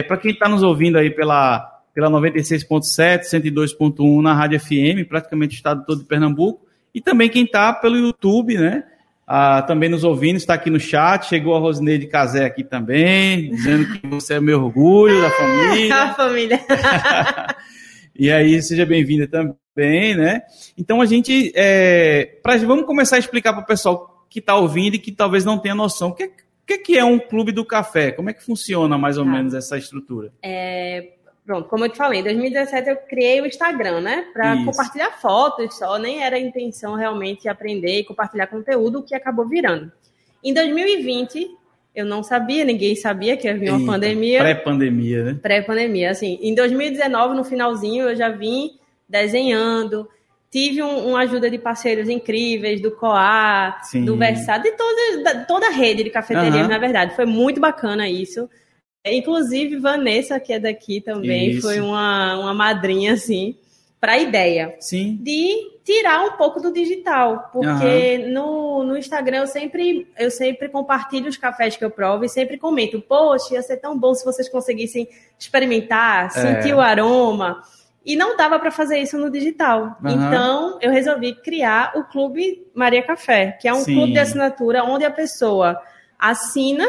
para 0.08 0.18
quem 0.18 0.32
está 0.32 0.50
nos 0.50 0.64
ouvindo 0.64 0.98
aí 0.98 1.10
pela, 1.10 1.82
pela 1.94 2.10
96.7, 2.10 3.22
102.1 3.22 4.22
na 4.22 4.34
Rádio 4.34 4.60
FM, 4.60 5.08
praticamente 5.08 5.56
o 5.56 5.58
estado 5.58 5.86
todo 5.86 6.00
de 6.00 6.06
Pernambuco, 6.06 6.66
e 6.94 7.00
também 7.00 7.30
quem 7.30 7.46
está 7.46 7.72
pelo 7.72 7.96
YouTube, 7.96 8.58
né? 8.58 8.84
ah, 9.26 9.62
também 9.62 9.90
nos 9.90 10.04
ouvindo, 10.04 10.38
está 10.38 10.54
aqui 10.54 10.70
no 10.70 10.80
chat. 10.80 11.26
Chegou 11.26 11.56
a 11.56 11.60
Rosineide 11.60 12.08
Casé 12.08 12.46
aqui 12.46 12.64
também, 12.64 13.50
dizendo 13.50 13.86
que 13.94 14.08
você 14.08 14.36
é 14.36 14.40
meu 14.40 14.64
orgulho 14.64 15.22
da 15.22 15.30
família. 15.32 15.96
A 15.96 16.14
família. 16.14 16.60
E 18.16 18.32
aí, 18.32 18.62
seja 18.62 18.86
bem-vinda 18.86 19.28
também, 19.28 19.56
né? 19.76 20.44
Então 20.78 21.02
a 21.02 21.06
gente. 21.06 21.52
É, 21.56 22.38
pra, 22.42 22.58
vamos 22.58 22.86
começar 22.86 23.16
a 23.16 23.20
explicar 23.20 23.54
para 23.54 23.64
o 23.64 23.66
pessoal 23.66 24.26
que 24.30 24.40
está 24.40 24.56
ouvindo 24.56 24.96
e 24.96 25.00
que 25.00 25.12
talvez 25.12 25.44
não 25.46 25.58
tenha 25.58 25.76
noção. 25.76 26.10
O 26.10 26.14
que, 26.14 26.32
que, 26.66 26.78
que 26.80 26.98
é 26.98 27.04
um 27.04 27.20
clube 27.20 27.52
do 27.52 27.66
café? 27.66 28.12
Como 28.12 28.30
é 28.30 28.34
que 28.34 28.44
funciona 28.44 28.98
mais 28.98 29.18
ou 29.18 29.26
Tá. 29.26 29.32
menos 29.32 29.54
essa 29.54 29.78
estrutura? 29.78 30.32
Pronto, 31.46 31.68
como 31.68 31.84
eu 31.84 31.90
te 31.90 31.98
falei, 31.98 32.22
em 32.22 32.24
2017 32.24 32.90
eu 32.90 32.96
criei 32.96 33.42
o 33.42 33.46
Instagram, 33.46 34.00
né? 34.00 34.26
Para 34.32 34.64
compartilhar 34.64 35.12
fotos 35.20 35.78
só, 35.78 36.00
nem 36.00 36.24
era 36.24 36.38
a 36.38 36.40
intenção 36.40 36.96
realmente 36.96 37.50
aprender 37.50 38.00
e 38.00 38.04
compartilhar 38.06 38.48
conteúdo, 38.48 39.00
o 39.00 39.04
que 39.04 39.14
acabou 39.14 39.46
virando. 39.46 39.92
Em 40.42 40.54
2020, 40.54 41.50
eu 41.94 42.06
não 42.06 42.24
sabia, 42.24 42.64
ninguém 42.64 42.96
sabia 42.96 43.36
que 43.36 43.50
havia 43.50 43.72
uma 43.72 43.80
Eita, 43.82 43.92
pandemia. 43.92 44.40
Pré-pandemia, 44.40 45.24
né? 45.26 45.40
pré-pandemia. 45.42 46.12
Assim, 46.12 46.40
em 46.42 46.56
2019, 46.56 47.36
no 47.36 47.44
finalzinho, 47.44 48.08
eu 48.10 48.16
já 48.16 48.30
vim 48.30 48.72
desenhando. 49.14 50.10
Tive 50.52 50.84
um, 50.84 51.10
uma 51.10 51.22
ajuda 51.22 51.50
de 51.50 51.58
parceiros 51.58 52.10
incríveis, 52.10 52.82
do 52.82 52.92
Coar, 52.92 53.84
Sim. 53.86 54.06
do 54.06 54.16
Versátil, 54.18 54.72
de 54.72 54.78
toda, 54.78 55.24
da- 55.24 55.46
toda 55.46 55.68
a 55.68 55.72
rede 55.72 56.04
de 56.04 56.10
cafeterias, 56.10 56.56
Aham. 56.56 56.68
na 56.68 56.78
verdade. 56.78 57.16
Foi 57.16 57.26
muito 57.26 57.60
bacana 57.60 58.08
isso. 58.10 58.50
É, 59.06 59.14
Inclusive, 59.16 59.78
Vanessa, 59.78 60.40
que 60.40 60.54
é 60.54 60.60
daqui 60.60 61.02
também, 61.02 61.52
Isso. 61.52 61.62
foi 61.62 61.80
uma, 61.82 62.40
uma 62.40 62.54
madrinha, 62.54 63.14
assim, 63.14 63.56
para 64.00 64.14
a 64.14 64.18
ideia 64.18 64.76
Sim. 64.80 65.18
de 65.22 65.72
tirar 65.84 66.24
um 66.24 66.32
pouco 66.38 66.62
do 66.62 66.72
digital, 66.72 67.50
porque 67.52 68.20
no, 68.30 68.84
no 68.86 68.96
Instagram 68.98 69.40
eu 69.40 69.48
sempre, 69.48 70.08
eu 70.18 70.32
sempre 70.32 70.70
compartilho 70.70 71.28
os 71.28 71.36
cafés 71.36 71.76
que 71.76 71.84
eu 71.84 71.90
provo 71.92 72.24
e 72.24 72.30
sempre 72.30 72.58
comento, 72.58 73.02
poxa, 73.02 73.56
ia 73.56 73.62
ser 73.62 73.78
tão 73.78 73.98
bom 73.98 74.14
se 74.14 74.24
vocês 74.24 74.48
conseguissem 74.48 75.08
experimentar, 75.38 76.32
sentir 76.32 76.74
o 76.74 76.80
aroma. 76.80 77.62
E 78.06 78.16
não 78.16 78.36
dava 78.36 78.60
para 78.60 78.70
fazer 78.72 78.98
isso 79.00 79.18
no 79.18 79.30
digital. 79.30 79.98
Aham. 80.04 80.12
Então, 80.28 80.80
eu 80.82 80.92
resolvi 80.92 81.36
criar 81.36 81.94
o 81.96 82.04
Clube 82.04 82.66
Maria 82.76 83.02
Café, 83.02 83.58
que 83.62 83.68
é 83.68 83.74
um 83.74 83.78
Sim. 83.82 83.94
clube 83.96 84.12
de 84.14 84.20
assinatura 84.20 84.84
onde 84.84 85.06
a 85.06 85.12
pessoa 85.12 85.82
assina 86.20 86.86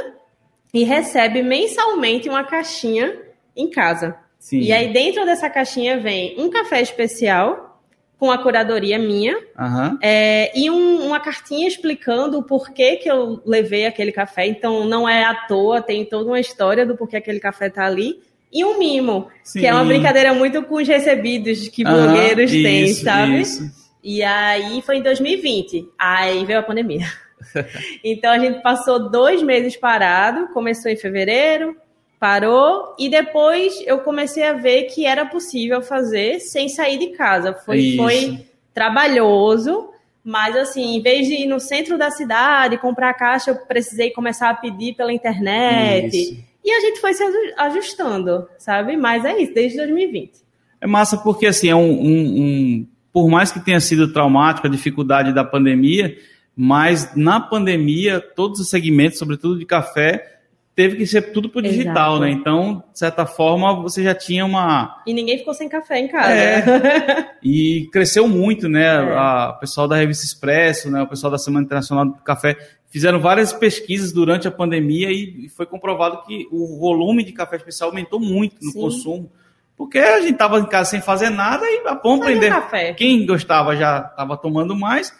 e 0.73 0.83
recebe 0.85 1.42
mensalmente 1.42 2.28
uma 2.28 2.44
caixinha 2.44 3.16
em 3.56 3.71
casa. 3.71 4.16
Sim. 4.38 4.59
E 4.61 4.73
aí, 4.73 4.92
dentro 4.92 5.25
dessa 5.25 5.49
caixinha 5.49 5.99
vem 6.00 6.35
um 6.38 6.50
café 6.50 6.80
especial 6.83 7.80
com 8.18 8.30
a 8.30 8.38
curadoria 8.42 8.99
minha 8.99 9.37
Aham. 9.59 9.99
é, 10.02 10.50
e 10.59 10.71
um- 10.71 11.06
uma 11.06 11.21
cartinha 11.21 11.66
explicando 11.68 12.38
o 12.38 12.42
porquê 12.42 12.97
que 12.97 13.11
eu 13.11 13.40
levei 13.44 13.87
aquele 13.87 14.12
café. 14.12 14.47
Então, 14.47 14.85
não 14.85 15.09
é 15.09 15.25
à 15.25 15.35
toa, 15.47 15.80
tem 15.80 16.04
toda 16.04 16.30
uma 16.30 16.40
história 16.40 16.85
do 16.87 16.97
porquê 16.97 17.16
aquele 17.16 17.40
café 17.40 17.71
tá 17.71 17.85
ali. 17.85 18.21
E 18.54 18.64
um 18.64 18.78
mimo, 18.78 19.28
que 19.52 19.66
é 19.66 19.73
uma 19.73 19.82
Sim. 19.82 19.88
brincadeira 19.88 20.32
muito 20.32 20.62
com 20.62 20.76
os 20.76 20.87
recebidos 20.87 21.66
que 21.66 21.82
blogueiros 21.82 22.52
têm, 22.52 22.84
isso, 22.84 23.02
sabe? 23.02 23.40
Isso. 23.40 23.68
E 24.00 24.23
aí 24.23 24.80
foi 24.82 24.99
em 24.99 25.02
2020. 25.02 25.88
Aí 25.99 26.44
veio 26.44 26.61
a 26.61 26.62
pandemia. 26.62 27.05
então 28.05 28.31
a 28.31 28.38
gente 28.38 28.62
passou 28.62 29.11
dois 29.11 29.42
meses 29.42 29.76
parado, 29.76 30.52
começou 30.55 30.88
em 30.88 30.96
fevereiro, 30.96 31.76
parou, 32.20 32.94
e 32.96 33.09
depois 33.09 33.83
eu 33.87 33.98
comecei 33.98 34.44
a 34.44 34.52
ver 34.52 34.85
que 34.85 35.05
era 35.05 35.26
possível 35.26 35.83
fazer 35.83 36.38
sem 36.38 36.68
sair 36.68 36.96
de 36.96 37.09
casa. 37.09 37.55
Foi, 37.55 37.79
Isso. 37.79 37.96
foi 37.96 38.46
trabalhoso, 38.72 39.90
mas 40.22 40.57
assim, 40.57 40.96
em 40.96 41.02
vez 41.02 41.26
de 41.26 41.35
ir 41.42 41.46
no 41.46 41.59
centro 41.59 41.98
da 41.98 42.11
cidade 42.11 42.79
comprar 42.79 43.11
a 43.11 43.14
caixa, 43.14 43.50
eu 43.50 43.57
precisei 43.66 44.11
começar 44.11 44.48
a 44.48 44.55
pedir 44.55 44.94
pela 44.94 45.12
internet. 45.12 46.16
Isso. 46.16 46.54
E 46.64 46.72
a 46.72 46.81
gente 46.81 47.00
foi 47.00 47.12
se 47.12 47.22
aju- 47.22 47.55
ajustando, 47.59 48.48
sabe? 48.59 48.96
Mas 48.96 49.24
é 49.24 49.40
isso, 49.42 49.53
desde 49.53 49.77
2020. 49.79 50.33
É 50.81 50.87
massa 50.87 51.16
porque, 51.18 51.46
assim, 51.46 51.68
é 51.68 51.77
um, 51.77 51.90
um- 51.90 52.40
um- 52.42 52.87
por 53.12 53.29
mais 53.29 53.53
que 53.53 53.61
tenha 53.64 53.81
sido 53.81 54.12
traumático 54.12 54.66
a 54.66 54.70
dificuldade 54.70 55.33
da 55.33 55.44
pandemia, 55.44 56.16
mas 56.57 57.14
na 57.14 57.38
pandemia, 57.40 58.20
todos 58.20 58.61
os 58.61 58.68
segmentos, 58.70 59.18
sobretudo 59.18 59.59
de 59.59 59.66
café, 59.66 60.34
teve 60.74 60.96
que 60.96 61.06
ser 61.06 61.32
tudo 61.32 61.48
pro 61.48 61.62
digital, 61.62 62.12
Exato. 62.16 62.20
né? 62.20 62.30
Então, 62.30 62.82
de 62.92 62.98
certa 62.98 63.24
forma, 63.26 63.74
você 63.80 64.02
já 64.02 64.14
tinha 64.14 64.44
uma... 64.44 65.00
E 65.06 65.14
ninguém 65.14 65.38
ficou 65.38 65.54
sem 65.54 65.68
café 65.68 65.98
em 66.00 66.08
casa. 66.08 66.32
É. 66.32 67.34
E 67.46 67.88
cresceu 67.92 68.26
muito, 68.26 68.68
né? 68.68 68.84
É. 68.84 68.98
A- 69.16 69.52
O 69.56 69.60
pessoal 69.60 69.87
da 69.87 69.96
Revista 69.96 70.24
Expresso, 70.24 70.90
né? 70.90 71.02
o 71.02 71.06
pessoal 71.06 71.30
da 71.30 71.38
Semana 71.38 71.64
Internacional 71.64 72.06
do 72.06 72.14
Café, 72.14 72.56
fizeram 72.88 73.20
várias 73.20 73.52
pesquisas 73.52 74.12
durante 74.12 74.48
a 74.48 74.50
pandemia 74.50 75.10
e 75.10 75.48
foi 75.50 75.66
comprovado 75.66 76.22
que 76.26 76.46
o 76.50 76.78
volume 76.78 77.22
de 77.22 77.32
café 77.32 77.56
especial 77.56 77.90
aumentou 77.90 78.18
muito 78.18 78.56
no 78.62 78.70
Sim. 78.72 78.80
consumo. 78.80 79.30
Porque 79.76 79.98
a 79.98 80.20
gente 80.20 80.34
estava 80.34 80.58
em 80.60 80.64
casa 80.66 80.90
sem 80.90 81.00
fazer 81.00 81.30
nada 81.30 81.66
e 81.66 81.82
a 81.87 81.96
café. 82.48 82.94
Quem 82.94 83.26
gostava 83.26 83.76
já 83.76 83.98
estava 84.10 84.37
tomando 84.37 84.74
mais, 84.76 85.12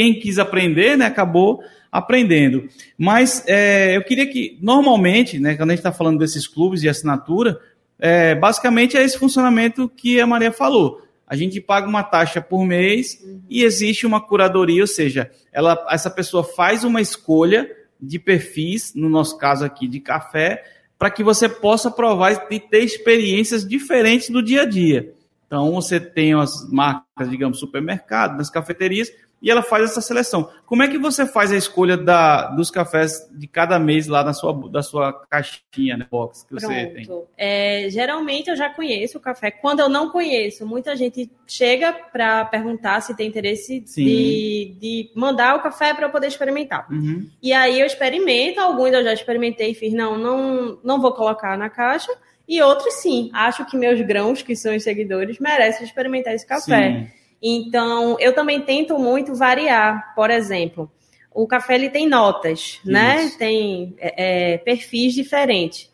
quem 0.00 0.18
quis 0.18 0.38
aprender, 0.38 0.96
né, 0.96 1.04
acabou 1.04 1.62
aprendendo. 1.92 2.66
Mas 2.96 3.44
é, 3.46 3.94
eu 3.94 4.02
queria 4.02 4.26
que, 4.26 4.56
normalmente, 4.62 5.38
né, 5.38 5.54
quando 5.56 5.68
a 5.68 5.72
gente 5.74 5.80
está 5.80 5.92
falando 5.92 6.18
desses 6.18 6.48
clubes 6.48 6.80
de 6.80 6.88
assinatura, 6.88 7.60
é, 7.98 8.34
basicamente 8.34 8.96
é 8.96 9.02
esse 9.02 9.18
funcionamento 9.18 9.90
que 9.90 10.18
a 10.18 10.26
Maria 10.26 10.50
falou. 10.50 11.02
A 11.26 11.36
gente 11.36 11.60
paga 11.60 11.86
uma 11.86 12.02
taxa 12.02 12.40
por 12.40 12.64
mês 12.64 13.22
e 13.50 13.62
existe 13.62 14.06
uma 14.06 14.22
curadoria, 14.22 14.82
ou 14.82 14.86
seja, 14.86 15.30
ela, 15.52 15.86
essa 15.90 16.08
pessoa 16.08 16.42
faz 16.42 16.82
uma 16.82 17.02
escolha 17.02 17.70
de 18.00 18.18
perfis, 18.18 18.94
no 18.94 19.10
nosso 19.10 19.36
caso 19.36 19.66
aqui 19.66 19.86
de 19.86 20.00
café, 20.00 20.64
para 20.98 21.10
que 21.10 21.22
você 21.22 21.46
possa 21.46 21.90
provar 21.90 22.32
e 22.50 22.58
ter 22.58 22.82
experiências 22.82 23.68
diferentes 23.68 24.30
do 24.30 24.42
dia 24.42 24.62
a 24.62 24.64
dia. 24.64 25.12
Então 25.46 25.70
você 25.72 26.00
tem 26.00 26.32
as 26.32 26.66
marcas, 26.70 27.28
digamos, 27.28 27.58
supermercado, 27.58 28.38
nas 28.38 28.48
cafeterias, 28.48 29.12
e 29.42 29.50
ela 29.50 29.62
faz 29.62 29.84
essa 29.84 30.00
seleção. 30.00 30.50
Como 30.66 30.82
é 30.82 30.88
que 30.88 30.98
você 30.98 31.26
faz 31.26 31.50
a 31.50 31.56
escolha 31.56 31.96
da, 31.96 32.48
dos 32.48 32.70
cafés 32.70 33.28
de 33.32 33.46
cada 33.46 33.78
mês 33.78 34.06
lá 34.06 34.22
na 34.22 34.32
sua, 34.32 34.52
da 34.68 34.82
sua 34.82 35.12
caixinha, 35.28 35.96
né, 35.96 36.06
box 36.10 36.44
que 36.44 36.54
você 36.54 36.86
tem? 36.86 37.06
Pronto. 37.06 37.26
É, 37.36 37.88
geralmente 37.90 38.50
eu 38.50 38.56
já 38.56 38.68
conheço 38.68 39.18
o 39.18 39.20
café. 39.20 39.50
Quando 39.50 39.80
eu 39.80 39.88
não 39.88 40.10
conheço, 40.10 40.66
muita 40.66 40.94
gente 40.94 41.30
chega 41.46 41.92
para 41.92 42.44
perguntar 42.44 43.00
se 43.00 43.16
tem 43.16 43.28
interesse 43.28 43.80
de, 43.80 44.76
de 44.78 45.10
mandar 45.14 45.56
o 45.56 45.62
café 45.62 45.94
para 45.94 46.06
eu 46.06 46.10
poder 46.10 46.26
experimentar. 46.26 46.86
Uhum. 46.90 47.28
E 47.42 47.52
aí 47.52 47.80
eu 47.80 47.86
experimento, 47.86 48.60
alguns 48.60 48.92
eu 48.92 49.02
já 49.02 49.12
experimentei 49.12 49.70
e 49.70 49.74
fiz, 49.74 49.92
não, 49.92 50.18
não, 50.18 50.78
não 50.84 51.00
vou 51.00 51.12
colocar 51.12 51.56
na 51.56 51.70
caixa. 51.70 52.12
E 52.46 52.60
outros 52.62 52.94
sim, 52.94 53.30
acho 53.32 53.64
que 53.64 53.76
meus 53.76 54.00
grãos, 54.00 54.42
que 54.42 54.56
são 54.56 54.74
os 54.74 54.82
seguidores, 54.82 55.38
merecem 55.38 55.86
experimentar 55.86 56.34
esse 56.34 56.46
café. 56.46 56.92
Sim. 56.92 57.19
Então, 57.42 58.16
eu 58.20 58.34
também 58.34 58.60
tento 58.60 58.98
muito 58.98 59.34
variar. 59.34 60.14
Por 60.14 60.30
exemplo, 60.30 60.90
o 61.32 61.46
café 61.46 61.74
ele 61.74 61.88
tem 61.90 62.08
notas, 62.08 62.80
né? 62.84 63.24
Isso. 63.24 63.38
Tem 63.38 63.94
é, 63.98 64.52
é, 64.54 64.58
perfis 64.58 65.14
diferentes. 65.14 65.90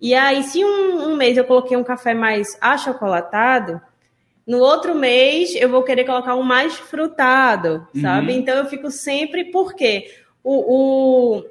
E 0.00 0.14
aí, 0.14 0.42
se 0.44 0.64
um, 0.64 1.08
um 1.10 1.16
mês 1.16 1.36
eu 1.36 1.44
coloquei 1.44 1.76
um 1.76 1.84
café 1.84 2.14
mais 2.14 2.56
achocolatado, 2.60 3.80
no 4.46 4.58
outro 4.58 4.94
mês 4.94 5.54
eu 5.54 5.68
vou 5.68 5.82
querer 5.82 6.04
colocar 6.04 6.34
um 6.34 6.42
mais 6.42 6.74
frutado, 6.76 7.86
Uhum. 7.94 8.00
sabe? 8.00 8.32
Então 8.32 8.56
eu 8.56 8.66
fico 8.66 8.90
sempre, 8.90 9.44
porque 9.46 10.10
o, 10.42 10.54
o, 11.36 11.44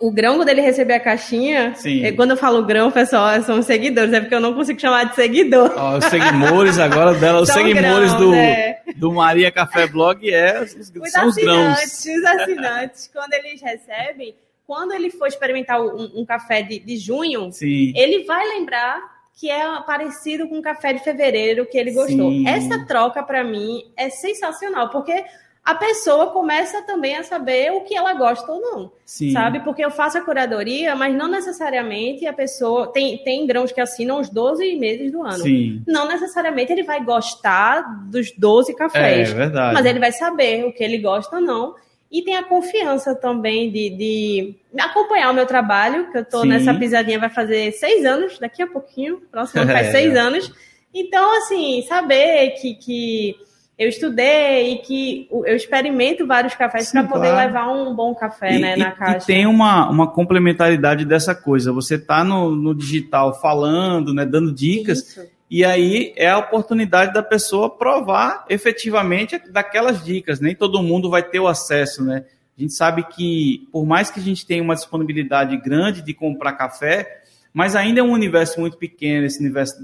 o 0.00 0.10
grão, 0.10 0.36
quando 0.36 0.48
ele 0.48 0.60
receber 0.60 0.94
a 0.94 1.00
caixinha, 1.00 1.74
Sim. 1.76 2.14
quando 2.16 2.32
eu 2.32 2.36
falo 2.36 2.64
grão, 2.64 2.90
pessoal, 2.90 3.40
são 3.42 3.58
os 3.60 3.66
seguidores, 3.66 4.12
é 4.12 4.20
porque 4.20 4.34
eu 4.34 4.40
não 4.40 4.52
consigo 4.54 4.78
chamar 4.80 5.04
de 5.04 5.14
seguidor. 5.14 5.72
Ó, 5.76 5.98
os 5.98 6.04
seguidores 6.06 6.78
agora 6.78 7.14
dela, 7.14 7.40
os 7.40 7.48
seguidores 7.48 8.12
do, 8.14 8.34
é. 8.34 8.80
do 8.96 9.12
Maria 9.12 9.50
Café 9.52 9.86
Blog 9.86 10.28
é, 10.28 10.62
os- 10.62 10.74
Os 10.74 11.10
são 11.10 11.28
os 11.28 11.36
grãos. 11.36 11.78
assinantes, 11.78 12.04
os 12.06 12.24
assinantes, 12.24 13.10
quando 13.14 13.32
eles 13.34 13.62
recebem, 13.62 14.34
quando 14.66 14.92
ele 14.92 15.10
for 15.10 15.28
experimentar 15.28 15.80
um, 15.80 16.10
um 16.20 16.24
café 16.24 16.62
de, 16.62 16.78
de 16.80 16.96
junho, 16.96 17.50
Sim. 17.52 17.92
ele 17.96 18.24
vai 18.24 18.46
lembrar 18.48 19.00
que 19.38 19.50
é 19.50 19.64
parecido 19.86 20.48
com 20.48 20.58
o 20.58 20.62
café 20.62 20.92
de 20.92 21.02
fevereiro 21.02 21.66
que 21.66 21.76
ele 21.76 21.92
gostou. 21.92 22.30
Sim. 22.30 22.48
Essa 22.48 22.86
troca, 22.86 23.22
para 23.22 23.42
mim, 23.42 23.82
é 23.96 24.08
sensacional, 24.08 24.90
porque 24.90 25.24
a 25.64 25.74
pessoa 25.74 26.26
começa 26.30 26.82
também 26.82 27.16
a 27.16 27.22
saber 27.22 27.72
o 27.72 27.80
que 27.82 27.96
ela 27.96 28.12
gosta 28.12 28.52
ou 28.52 28.60
não, 28.60 28.92
Sim. 29.04 29.30
sabe? 29.32 29.60
Porque 29.60 29.82
eu 29.82 29.90
faço 29.90 30.18
a 30.18 30.20
curadoria, 30.20 30.94
mas 30.94 31.14
não 31.14 31.26
necessariamente 31.26 32.26
a 32.26 32.34
pessoa. 32.34 32.92
Tem, 32.92 33.16
tem 33.24 33.46
grãos 33.46 33.72
que 33.72 33.80
assinam 33.80 34.20
os 34.20 34.28
12 34.28 34.76
meses 34.76 35.10
do 35.10 35.22
ano. 35.22 35.42
Sim. 35.42 35.82
Não 35.86 36.06
necessariamente 36.06 36.70
ele 36.70 36.82
vai 36.82 37.02
gostar 37.02 37.80
dos 38.10 38.30
12 38.36 38.74
cafés, 38.76 39.30
É 39.30 39.34
verdade. 39.34 39.72
mas 39.74 39.86
ele 39.86 39.98
vai 39.98 40.12
saber 40.12 40.66
o 40.66 40.72
que 40.72 40.84
ele 40.84 40.98
gosta 40.98 41.36
ou 41.36 41.42
não. 41.42 41.74
E 42.12 42.22
tem 42.22 42.36
a 42.36 42.44
confiança 42.44 43.14
também 43.14 43.70
de, 43.72 43.88
de 43.90 44.54
acompanhar 44.78 45.30
o 45.30 45.34
meu 45.34 45.46
trabalho, 45.46 46.12
que 46.12 46.18
eu 46.18 46.24
tô 46.24 46.42
Sim. 46.42 46.48
nessa 46.48 46.74
pisadinha, 46.74 47.18
vai 47.18 47.30
fazer 47.30 47.72
seis 47.72 48.04
anos, 48.04 48.38
daqui 48.38 48.62
a 48.62 48.66
pouquinho, 48.66 49.22
próximo 49.32 49.62
ano 49.62 49.72
faz 49.72 49.86
É. 49.88 49.90
seis 49.90 50.14
anos. 50.14 50.52
Então, 50.92 51.36
assim, 51.38 51.82
saber 51.88 52.50
que, 52.60 52.74
que 52.74 53.34
eu 53.76 53.88
estudei 53.88 54.72
e 54.74 54.78
que 54.78 55.28
eu 55.30 55.56
experimento 55.56 56.26
vários 56.26 56.54
cafés 56.54 56.92
para 56.92 57.04
poder 57.04 57.30
claro. 57.30 57.46
levar 57.48 57.72
um 57.72 57.94
bom 57.94 58.14
café 58.14 58.54
E, 58.56 58.58
né, 58.60 58.74
e- 58.76 58.80
na 58.80 58.88
e 58.90 58.92
caixa. 58.92 59.26
tem 59.26 59.46
uma, 59.46 59.88
uma 59.90 60.06
complementaridade 60.10 61.04
dessa 61.04 61.34
coisa. 61.34 61.72
Você 61.72 61.98
tá 61.98 62.22
no, 62.22 62.54
no 62.54 62.74
digital 62.74 63.40
falando, 63.40 64.14
né, 64.14 64.24
dando 64.24 64.52
dicas, 64.52 64.98
Isso. 64.98 65.26
e 65.50 65.64
aí 65.64 66.12
é 66.16 66.30
a 66.30 66.38
oportunidade 66.38 67.12
da 67.12 67.22
pessoa 67.22 67.68
provar 67.68 68.44
efetivamente 68.48 69.38
daquelas 69.50 70.04
dicas. 70.04 70.38
Nem 70.38 70.54
todo 70.54 70.82
mundo 70.82 71.10
vai 71.10 71.22
ter 71.22 71.40
o 71.40 71.48
acesso, 71.48 72.04
né? 72.04 72.24
A 72.56 72.60
gente 72.60 72.74
sabe 72.74 73.02
que, 73.02 73.66
por 73.72 73.84
mais 73.84 74.10
que 74.10 74.20
a 74.20 74.22
gente 74.22 74.46
tenha 74.46 74.62
uma 74.62 74.76
disponibilidade 74.76 75.56
grande 75.56 76.00
de 76.00 76.14
comprar 76.14 76.52
café, 76.52 77.22
mas 77.52 77.74
ainda 77.74 77.98
é 77.98 78.02
um 78.04 78.12
universo 78.12 78.60
muito 78.60 78.76
pequeno, 78.76 79.26
esse 79.26 79.40
universo, 79.40 79.74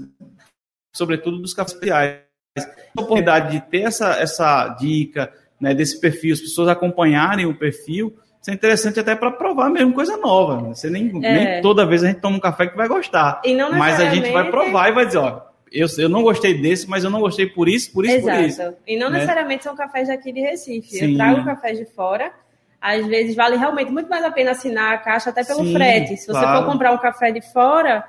sobretudo 0.93 1.37
dos 1.39 1.53
cafés. 1.53 2.21
A 2.57 2.63
oportunidade 3.01 3.51
de 3.51 3.61
ter 3.61 3.83
essa, 3.83 4.09
essa 4.19 4.67
dica, 4.79 5.31
né, 5.59 5.73
desse 5.73 5.99
perfil, 6.01 6.33
as 6.33 6.41
pessoas 6.41 6.67
acompanharem 6.67 7.45
o 7.45 7.57
perfil, 7.57 8.13
isso 8.41 8.51
é 8.51 8.53
interessante 8.53 8.99
até 8.99 9.15
para 9.15 9.31
provar 9.31 9.69
mesmo 9.69 9.93
coisa 9.93 10.17
nova. 10.17 10.61
né? 10.61 10.69
Você 10.75 10.89
nem, 10.89 11.09
É. 11.23 11.33
nem 11.53 11.61
toda 11.61 11.85
vez 11.85 12.03
a 12.03 12.07
gente 12.07 12.19
toma 12.19 12.35
um 12.35 12.39
café 12.41 12.67
que 12.67 12.75
vai 12.75 12.89
gostar. 12.89 13.41
E 13.45 13.53
não 13.53 13.71
Mas 13.71 13.99
a 14.01 14.09
gente 14.09 14.29
vai 14.31 14.49
provar 14.49 14.89
e 14.89 14.91
vai 14.91 15.05
dizer, 15.05 15.19
ó, 15.19 15.43
eu, 15.71 15.87
eu 15.97 16.09
não 16.09 16.23
gostei 16.23 16.59
desse, 16.61 16.89
mas 16.89 17.05
eu 17.05 17.09
não 17.09 17.21
gostei 17.21 17.45
por 17.45 17.69
isso, 17.69 17.93
por 17.93 18.03
isso, 18.05 18.19
por 18.21 18.33
Exato. 18.33 18.41
isso. 18.43 18.77
E 18.85 18.97
não 18.97 19.09
né? 19.09 19.19
necessariamente 19.19 19.63
são 19.63 19.73
cafés 19.75 20.09
daqui 20.09 20.33
de 20.33 20.41
Recife. 20.41 20.89
Sim. 20.89 21.11
Eu 21.11 21.17
trago 21.17 21.45
cafés 21.45 21.77
de 21.77 21.85
fora. 21.85 22.33
Às 22.81 23.05
vezes 23.05 23.35
vale 23.35 23.55
realmente 23.55 23.91
muito 23.91 24.09
mais 24.09 24.25
a 24.25 24.31
pena 24.31 24.51
assinar 24.51 24.93
a 24.93 24.97
caixa 24.97 25.29
até 25.29 25.43
pelo 25.45 25.63
Sim, 25.63 25.73
frete. 25.73 26.17
Se 26.17 26.25
você 26.25 26.31
claro. 26.39 26.65
for 26.65 26.71
comprar 26.71 26.91
um 26.91 26.97
café 26.97 27.31
de 27.31 27.41
fora, 27.53 28.03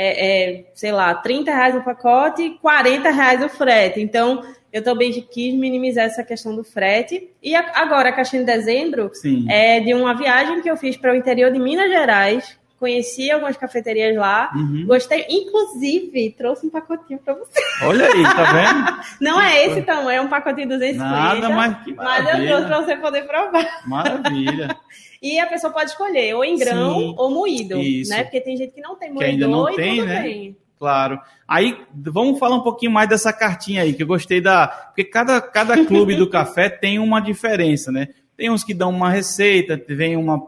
é, 0.00 0.50
é, 0.60 0.64
sei 0.74 0.92
lá, 0.92 1.12
30 1.14 1.50
reais 1.52 1.74
o 1.74 1.82
pacote 1.82 2.42
e 2.42 2.50
40 2.58 3.10
reais 3.10 3.42
o 3.44 3.48
frete. 3.48 4.00
Então, 4.00 4.42
eu 4.72 4.82
também 4.84 5.10
quis 5.10 5.52
minimizar 5.54 6.04
essa 6.04 6.22
questão 6.22 6.54
do 6.54 6.62
frete. 6.62 7.28
E 7.42 7.56
a- 7.56 7.72
agora, 7.74 8.10
a 8.10 8.12
caixinha 8.12 8.44
de 8.44 8.46
dezembro 8.52 9.10
Sim. 9.12 9.44
é 9.50 9.80
de 9.80 9.92
uma 9.94 10.14
viagem 10.14 10.60
que 10.62 10.70
eu 10.70 10.76
fiz 10.76 10.96
para 10.96 11.12
o 11.12 11.16
interior 11.16 11.50
de 11.50 11.58
Minas 11.58 11.90
Gerais. 11.90 12.56
Conheci 12.78 13.28
algumas 13.28 13.56
cafeterias 13.56 14.14
lá. 14.16 14.52
Uhum. 14.54 14.84
Gostei, 14.86 15.26
inclusive, 15.28 16.32
trouxe 16.38 16.64
um 16.64 16.70
pacotinho 16.70 17.18
para 17.18 17.34
você. 17.34 17.60
Olha 17.82 18.06
aí, 18.06 18.22
tá 18.22 18.44
vendo? 18.52 19.00
Não 19.20 19.40
é 19.40 19.66
esse 19.66 19.82
tamanho, 19.82 20.18
é 20.18 20.20
um 20.20 20.28
pacotinho 20.28 20.68
de 20.68 20.74
250. 20.76 21.10
Nada, 21.10 21.48
mas 21.50 21.82
que 21.82 21.92
Mas 21.94 22.18
eu 22.20 22.24
trouxe 22.24 22.46
maravilha. 22.46 22.66
para 22.68 22.80
você 22.82 22.96
poder 22.98 23.22
provar. 23.26 23.80
Maravilha. 23.84 24.76
E 25.22 25.38
a 25.40 25.46
pessoa 25.46 25.72
pode 25.72 25.90
escolher 25.90 26.34
ou 26.34 26.44
em 26.44 26.56
grão 26.56 26.98
Sim. 26.98 27.14
ou 27.16 27.30
moído, 27.30 27.78
Isso. 27.78 28.10
né? 28.10 28.22
Porque 28.24 28.40
tem 28.40 28.56
gente 28.56 28.72
que 28.72 28.80
não 28.80 28.96
tem 28.96 29.08
Que 29.08 29.14
moedor 29.14 29.30
ainda 29.32 29.48
não 29.48 29.74
tem, 29.74 30.04
né? 30.04 30.22
bem. 30.22 30.56
Claro. 30.78 31.20
Aí, 31.46 31.76
vamos 31.92 32.38
falar 32.38 32.54
um 32.56 32.62
pouquinho 32.62 32.92
mais 32.92 33.08
dessa 33.08 33.32
cartinha 33.32 33.82
aí, 33.82 33.92
que 33.92 34.02
eu 34.02 34.06
gostei 34.06 34.40
da. 34.40 34.68
Porque 34.68 35.02
cada, 35.02 35.40
cada 35.40 35.84
clube 35.84 36.14
do 36.14 36.28
café 36.30 36.68
tem 36.68 37.00
uma 37.00 37.20
diferença, 37.20 37.90
né? 37.90 38.08
Tem 38.36 38.48
uns 38.48 38.62
que 38.62 38.72
dão 38.72 38.90
uma 38.90 39.10
receita, 39.10 39.82
vem 39.88 40.16
uma, 40.16 40.40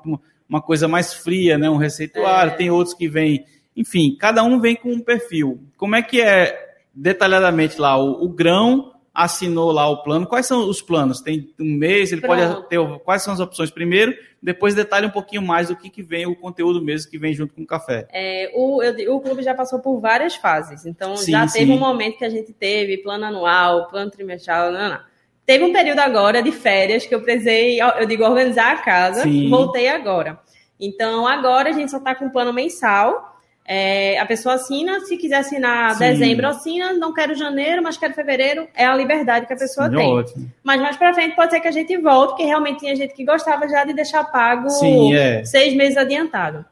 uma 0.49 0.63
coisa 0.63 0.87
mais 0.87 1.13
fria, 1.13 1.59
né? 1.59 1.69
Um 1.69 1.77
receituário, 1.79 2.53
É. 2.53 2.57
tem 2.57 2.71
outros 2.71 2.95
que 2.95 3.09
vêm. 3.09 3.45
Enfim, 3.77 4.17
cada 4.21 4.45
um 4.45 4.61
vem 4.61 4.77
com 4.77 4.91
um 4.93 5.01
perfil. 5.01 5.61
Como 5.77 5.97
é 5.97 6.03
que 6.03 6.21
é 6.21 6.77
detalhadamente 6.95 7.81
lá? 7.81 7.97
O, 7.97 8.25
o 8.25 8.29
grão 8.29 8.93
assinou 9.25 9.71
lá 9.73 9.89
o 9.89 10.03
plano. 10.03 10.27
Quais 10.27 10.47
são 10.47 10.69
os 10.69 10.81
planos? 10.83 11.21
Tem 11.21 11.53
um 11.61 11.77
mês, 11.77 12.13
ele 12.13 12.21
Pronto. 12.21 12.39
pode 12.55 12.69
ter. 12.69 12.99
Quais 13.01 13.23
são 13.23 13.33
as 13.33 13.41
opções? 13.41 13.71
Primeiro, 13.71 14.15
depois 14.43 14.75
detalhe 14.75 15.07
um 15.07 15.11
pouquinho 15.11 15.43
mais 15.43 15.69
do 15.69 15.77
que, 15.77 15.91
que 15.91 16.03
vem 16.03 16.27
o 16.27 16.35
conteúdo 16.37 16.83
mesmo 16.83 17.11
que 17.11 17.19
vem 17.19 17.33
junto 17.35 17.55
com 17.55 17.63
o 17.63 17.67
café. 17.67 18.07
É, 18.13 18.51
o, 18.55 18.83
eu- 18.83 19.15
o 19.17 19.21
clube 19.21 19.43
já 19.43 19.55
passou 19.55 19.79
por 19.81 20.01
várias 20.01 20.35
fases. 20.37 20.87
Então, 20.87 21.17
Sim, 21.17 21.33
já 21.33 21.47
sim. 21.49 21.61
teve 21.61 21.73
um 21.73 21.79
momento 21.79 22.19
que 22.19 22.25
a 22.25 22.31
gente 22.31 22.53
teve 22.53 22.99
plano 22.99 23.25
anual, 23.25 23.89
plano 23.89 24.11
trimestral, 24.11 24.73
não, 24.73 24.89
não. 24.91 25.11
Teve 25.47 25.65
um 25.65 25.73
período 25.73 25.99
agora 25.99 26.43
de 26.43 26.53
férias 26.53 27.05
que 27.07 27.15
eu 27.15 27.21
precisei, 27.23 27.81
eu 27.81 28.07
digo, 28.07 28.23
organizar 28.25 28.73
a 28.73 28.79
casa. 28.83 29.23
Sim. 29.23 29.49
Voltei 29.51 29.89
agora. 29.89 30.39
Então, 30.79 31.27
agora 31.27 31.71
a 31.71 31.73
gente 31.73 31.91
só 31.91 31.97
está 31.99 32.15
com 32.15 32.31
plano 32.31 32.53
mensal. 32.53 33.30
É, 33.73 34.19
a 34.19 34.27
pessoa 34.27 34.57
assina, 34.57 34.99
se 35.03 35.17
quiser 35.17 35.37
assinar 35.37 35.95
Sim. 35.95 36.01
dezembro, 36.01 36.49
assina. 36.49 36.93
Não 36.93 37.15
quero 37.15 37.37
janeiro, 37.37 37.81
mas 37.81 37.97
quero 37.97 38.13
fevereiro. 38.13 38.67
É 38.75 38.85
a 38.85 38.97
liberdade 38.97 39.47
que 39.47 39.53
a 39.53 39.57
pessoa 39.57 39.89
Sim, 39.89 39.95
tem. 39.95 40.13
ótimo. 40.13 40.51
Mas 40.61 40.81
mais 40.81 40.97
pra 40.97 41.15
frente 41.15 41.37
pode 41.37 41.53
ser 41.53 41.61
que 41.61 41.69
a 41.69 41.71
gente 41.71 41.97
volte, 41.99 42.31
porque 42.31 42.43
realmente 42.43 42.81
tinha 42.81 42.97
gente 42.97 43.15
que 43.15 43.25
gostava 43.25 43.69
já 43.69 43.85
de 43.85 43.93
deixar 43.93 44.25
pago 44.25 44.69
Sim, 44.71 45.15
é. 45.15 45.45
seis 45.45 45.73
meses 45.77 45.97
adiantado. 45.97 46.65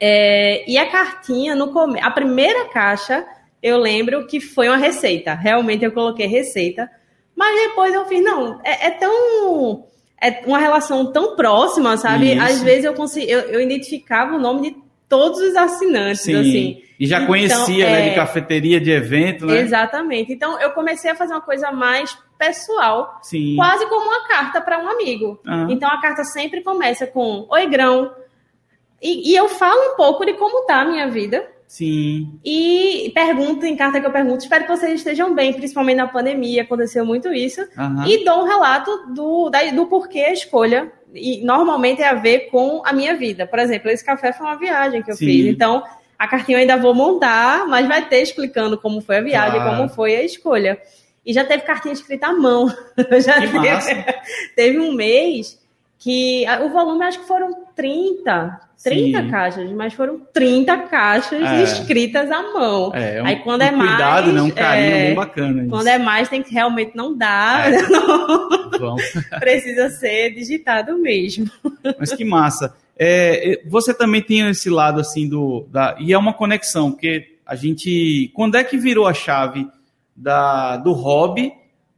É, 0.00 0.68
e 0.68 0.76
a 0.76 0.90
cartinha, 0.90 1.54
no 1.54 1.72
come... 1.72 2.00
a 2.00 2.10
primeira 2.10 2.68
caixa, 2.68 3.24
eu 3.62 3.78
lembro 3.78 4.26
que 4.26 4.40
foi 4.40 4.66
uma 4.66 4.76
receita. 4.76 5.34
Realmente 5.34 5.84
eu 5.84 5.92
coloquei 5.92 6.26
receita. 6.26 6.90
Mas 7.36 7.68
depois 7.68 7.94
eu 7.94 8.06
fiz, 8.06 8.20
não, 8.24 8.60
é, 8.64 8.88
é 8.88 8.90
tão. 8.90 9.84
É 10.20 10.42
uma 10.46 10.58
relação 10.58 11.12
tão 11.12 11.36
próxima, 11.36 11.96
sabe? 11.96 12.32
Isso. 12.32 12.42
Às 12.42 12.60
vezes 12.60 12.84
eu, 12.86 12.94
consegui, 12.94 13.30
eu, 13.30 13.40
eu 13.40 13.60
identificava 13.60 14.34
o 14.34 14.40
nome 14.40 14.70
de 14.70 14.83
todos 15.08 15.40
os 15.40 15.54
assinantes, 15.56 16.20
Sim. 16.22 16.34
assim. 16.36 16.82
E 16.98 17.06
já 17.06 17.16
Então, 17.16 17.26
conhecia, 17.26 17.86
né, 17.90 18.06
é- 18.06 18.08
de 18.10 18.14
cafeteria, 18.14 18.80
de 18.80 18.90
evento, 18.90 19.46
né? 19.46 19.58
Exatamente. 19.60 20.32
Então 20.32 20.60
eu 20.60 20.70
comecei 20.70 21.10
a 21.10 21.14
fazer 21.14 21.32
uma 21.34 21.40
coisa 21.40 21.70
mais 21.72 22.16
pessoal, 22.38 23.18
Sim. 23.22 23.56
quase 23.56 23.86
como 23.88 24.06
uma 24.08 24.28
carta 24.28 24.60
para 24.60 24.78
um 24.82 24.88
amigo. 24.88 25.38
Ah. 25.46 25.66
Então 25.68 25.88
a 25.88 26.00
carta 26.00 26.22
sempre 26.24 26.62
começa 26.62 27.06
com 27.06 27.46
Oi, 27.50 27.66
grão. 27.66 28.12
E, 29.02 29.32
e 29.32 29.36
eu 29.36 29.48
falo 29.48 29.92
um 29.92 29.96
pouco 29.96 30.24
de 30.24 30.34
como 30.34 30.64
tá 30.66 30.80
a 30.80 30.84
minha 30.84 31.08
vida. 31.08 31.44
Sim. 31.66 32.38
E 32.44 33.10
pergunto, 33.14 33.66
em 33.66 33.74
carta 33.76 34.00
que 34.00 34.06
eu 34.06 34.12
pergunto, 34.12 34.38
espero 34.44 34.64
que 34.64 34.70
vocês 34.70 34.94
estejam 34.94 35.34
bem, 35.34 35.52
principalmente 35.52 35.96
na 35.96 36.06
pandemia, 36.06 36.62
aconteceu 36.62 37.04
muito 37.04 37.32
isso. 37.32 37.60
Aham. 37.76 38.04
E 38.06 38.24
dou 38.24 38.42
um 38.42 38.44
relato 38.46 39.12
do, 39.12 39.50
da- 39.50 39.70
do 39.72 39.86
porquê 39.86 40.20
a 40.20 40.32
escolha. 40.32 40.92
E 41.14 41.42
normalmente 41.44 42.02
é 42.02 42.08
a 42.08 42.14
ver 42.14 42.50
com 42.50 42.82
a 42.84 42.92
minha 42.92 43.16
vida. 43.16 43.46
Por 43.46 43.58
exemplo, 43.58 43.90
esse 43.90 44.04
café 44.04 44.32
foi 44.32 44.46
uma 44.46 44.56
viagem 44.56 45.02
que 45.02 45.10
eu 45.10 45.16
Sim. 45.16 45.26
fiz. 45.26 45.46
Então, 45.46 45.82
a 46.18 46.26
cartinha 46.28 46.58
eu 46.58 46.60
ainda 46.60 46.76
vou 46.76 46.94
montar, 46.94 47.66
mas 47.66 47.86
vai 47.86 48.06
ter 48.08 48.20
explicando 48.22 48.76
como 48.78 49.00
foi 49.00 49.18
a 49.18 49.20
viagem, 49.20 49.60
Claro. 49.60 49.76
como 49.76 49.88
foi 49.88 50.16
a 50.16 50.22
escolha. 50.22 50.78
E 51.24 51.32
já 51.32 51.44
teve 51.44 51.62
cartinha 51.62 51.94
escrita 51.94 52.26
à 52.26 52.32
mão. 52.32 52.68
já 53.24 53.34
teve, 53.40 54.04
teve 54.56 54.78
um 54.78 54.92
mês 54.92 55.58
que 56.04 56.44
o 56.62 56.68
volume 56.68 57.02
acho 57.02 57.20
que 57.20 57.26
foram 57.26 57.64
30, 57.74 58.60
30 58.84 59.22
Sim. 59.22 59.30
caixas, 59.30 59.72
mas 59.72 59.94
foram 59.94 60.20
30 60.34 60.76
caixas 60.80 61.40
É. 61.42 61.62
escritas 61.62 62.30
à 62.30 62.42
mão. 62.42 62.92
É, 62.94 63.22
um, 63.22 63.26
Aí 63.26 63.36
quando 63.36 63.62
um 63.62 63.64
é 63.64 63.70
mais, 63.70 63.88
cuidado, 63.90 64.30
né? 64.30 64.42
Um 64.42 64.50
carinho 64.50 64.94
é, 64.94 65.04
bem 65.06 65.14
bacana. 65.14 65.60
isso. 65.62 65.70
Quando 65.70 65.86
é 65.86 65.96
mais, 65.98 66.28
tem 66.28 66.42
que 66.42 66.52
realmente 66.52 66.94
não 66.94 67.16
dá, 67.16 67.62
É. 67.64 67.70
não 68.78 68.96
precisa 69.40 69.88
ser 69.88 70.34
digitado 70.34 70.98
mesmo. 70.98 71.50
Mas 71.98 72.12
que 72.12 72.22
massa. 72.22 72.74
É, 72.98 73.52
é, 73.54 73.62
você 73.66 73.94
também 73.94 74.20
tem 74.20 74.46
esse 74.50 74.68
lado 74.68 75.00
assim 75.00 75.26
do. 75.26 75.66
Da, 75.70 75.96
e 75.98 76.12
é 76.12 76.18
uma 76.18 76.34
conexão, 76.34 76.92
porque 76.92 77.38
a 77.46 77.54
gente. 77.54 78.30
Quando 78.34 78.56
é 78.58 78.62
que 78.62 78.76
virou 78.76 79.06
a 79.06 79.14
chave 79.14 79.66
da, 80.14 80.76
do 80.76 80.92
hobby 80.92 81.50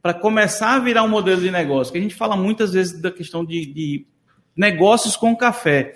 para 0.07 0.13
começar 0.13 0.75
a 0.75 0.79
virar 0.79 1.03
um 1.03 1.09
modelo 1.09 1.41
de 1.41 1.51
negócio? 1.51 1.91
Que 1.91 1.99
a 1.99 2.01
gente 2.01 2.15
fala 2.15 2.37
muitas 2.37 2.71
vezes 2.71 3.01
da 3.01 3.11
questão 3.11 3.43
de, 3.43 3.65
de 3.65 4.07
negócios 4.55 5.17
com 5.17 5.35
café. 5.35 5.95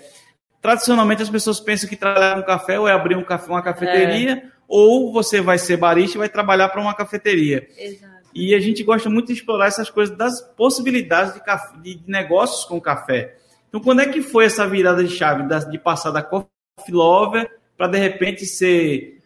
Tradicionalmente 0.60 1.22
as 1.22 1.30
pessoas 1.30 1.58
pensam 1.58 1.88
que 1.88 1.96
trabalhar 1.96 2.34
com 2.34 2.42
café 2.42 2.78
ou 2.78 2.86
é 2.86 2.92
abrir 2.92 3.16
um 3.16 3.24
café, 3.24 3.50
uma 3.50 3.62
cafeteria, 3.62 4.52
ou 4.68 5.14
você 5.14 5.40
vai 5.40 5.56
ser 5.56 5.78
barista 5.78 6.18
e 6.18 6.20
vai 6.20 6.28
trabalhar 6.28 6.68
para 6.68 6.82
uma 6.82 6.92
cafeteria. 6.92 7.66
Exato. 7.74 8.12
E 8.34 8.54
a 8.54 8.60
gente 8.60 8.84
gosta 8.84 9.08
muito 9.08 9.28
de 9.28 9.32
explorar 9.32 9.68
essas 9.68 9.88
coisas 9.88 10.14
das 10.14 10.42
possibilidades 10.42 11.32
de, 11.32 11.42
caf- 11.42 11.80
de 11.80 11.98
negócios 12.06 12.66
com 12.66 12.78
café. 12.78 13.38
Então, 13.70 13.80
quando 13.80 14.02
é 14.02 14.06
que 14.06 14.20
foi 14.20 14.44
essa 14.44 14.68
virada 14.68 15.02
de 15.02 15.16
chave 15.16 15.42
de 15.70 15.78
passar 15.78 16.10
da 16.10 16.22
coffee 16.22 16.46
lover 16.90 17.50
para 17.78 17.86
de 17.86 17.96
repente 17.96 18.44
ser 18.44 19.22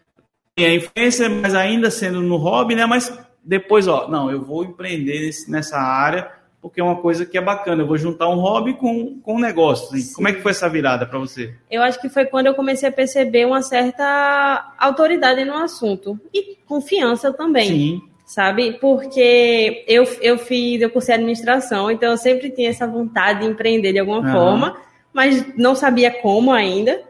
a 0.57 0.61
influencer, 0.69 1.29
mas 1.29 1.53
ainda 1.53 1.91
sendo 1.91 2.21
no 2.21 2.37
hobby, 2.37 2.73
né? 2.73 2.85
Mas 2.85 3.26
depois, 3.47 3.87
ó, 3.87 4.07
não, 4.07 4.29
eu 4.29 4.41
vou 4.43 4.63
empreender 4.63 5.21
nesse- 5.25 5.49
nessa 5.49 5.77
área 5.77 6.31
porque 6.61 6.81
é 6.81 6.83
uma 6.83 6.97
coisa 6.97 7.25
que 7.25 7.37
é 7.37 7.41
bacana. 7.41 7.83
Eu 7.83 7.87
vou 7.87 7.97
juntar 7.97 8.27
um 8.27 8.35
hobby 8.39 8.73
com, 8.73 9.19
com 9.21 9.35
um 9.35 9.39
negócio. 9.39 9.95
Assim. 9.95 10.13
Como 10.13 10.27
é 10.27 10.33
que 10.33 10.41
foi 10.41 10.51
essa 10.51 10.67
virada 10.67 11.05
para 11.05 11.17
você? 11.17 11.53
Eu 11.71 11.81
acho 11.81 12.01
que 12.01 12.09
foi 12.09 12.25
quando 12.25 12.47
eu 12.47 12.55
comecei 12.55 12.89
a 12.89 12.91
perceber 12.91 13.45
uma 13.45 13.61
certa 13.61 14.73
autoridade 14.77 15.45
no 15.45 15.53
assunto 15.55 16.19
e 16.33 16.57
confiança 16.65 17.31
também. 17.31 17.67
Sim. 17.69 18.01
Sabe? 18.25 18.73
Porque 18.81 19.85
eu, 19.87 20.03
eu 20.19 20.37
fiz, 20.37 20.81
eu 20.81 20.89
cursei 20.89 21.15
administração, 21.15 21.89
então 21.89 22.11
eu 22.11 22.17
sempre 22.17 22.49
tinha 22.49 22.69
essa 22.69 22.85
vontade 22.85 23.39
de 23.41 23.45
empreender 23.45 23.93
de 23.93 23.99
alguma 23.99 24.21
forma, 24.29 24.75
mas 25.13 25.55
não 25.55 25.73
sabia 25.75 26.11
como 26.11 26.51
ainda. 26.51 27.01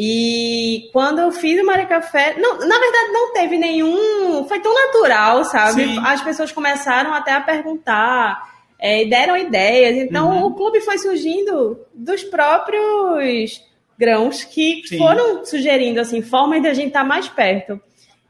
E 0.00 0.88
quando 0.92 1.18
eu 1.18 1.32
fiz 1.32 1.60
o 1.60 1.66
Maria 1.66 1.84
Café, 1.84 2.36
não, 2.38 2.56
na 2.56 2.78
verdade 2.78 3.12
não 3.12 3.32
teve 3.32 3.58
nenhum, 3.58 4.44
foi 4.46 4.60
tão 4.60 4.72
natural, 4.72 5.44
sabe? 5.44 5.88
Sim. 5.88 5.98
As 6.04 6.22
pessoas 6.22 6.52
começaram 6.52 7.12
até 7.12 7.32
a 7.32 7.40
perguntar, 7.40 8.48
é, 8.78 9.04
deram 9.06 9.36
ideias. 9.36 9.96
Então 9.96 10.30
uhum. 10.30 10.44
o 10.44 10.54
clube 10.54 10.80
foi 10.82 10.98
surgindo 10.98 11.80
dos 11.92 12.22
próprios 12.22 13.60
grãos 13.98 14.44
que 14.44 14.82
Sim. 14.86 14.98
foram 14.98 15.44
sugerindo 15.44 16.00
assim 16.00 16.22
formas 16.22 16.62
de 16.62 16.68
a 16.68 16.74
gente 16.74 16.88
estar 16.88 17.00
tá 17.00 17.04
mais 17.04 17.28
perto. 17.28 17.80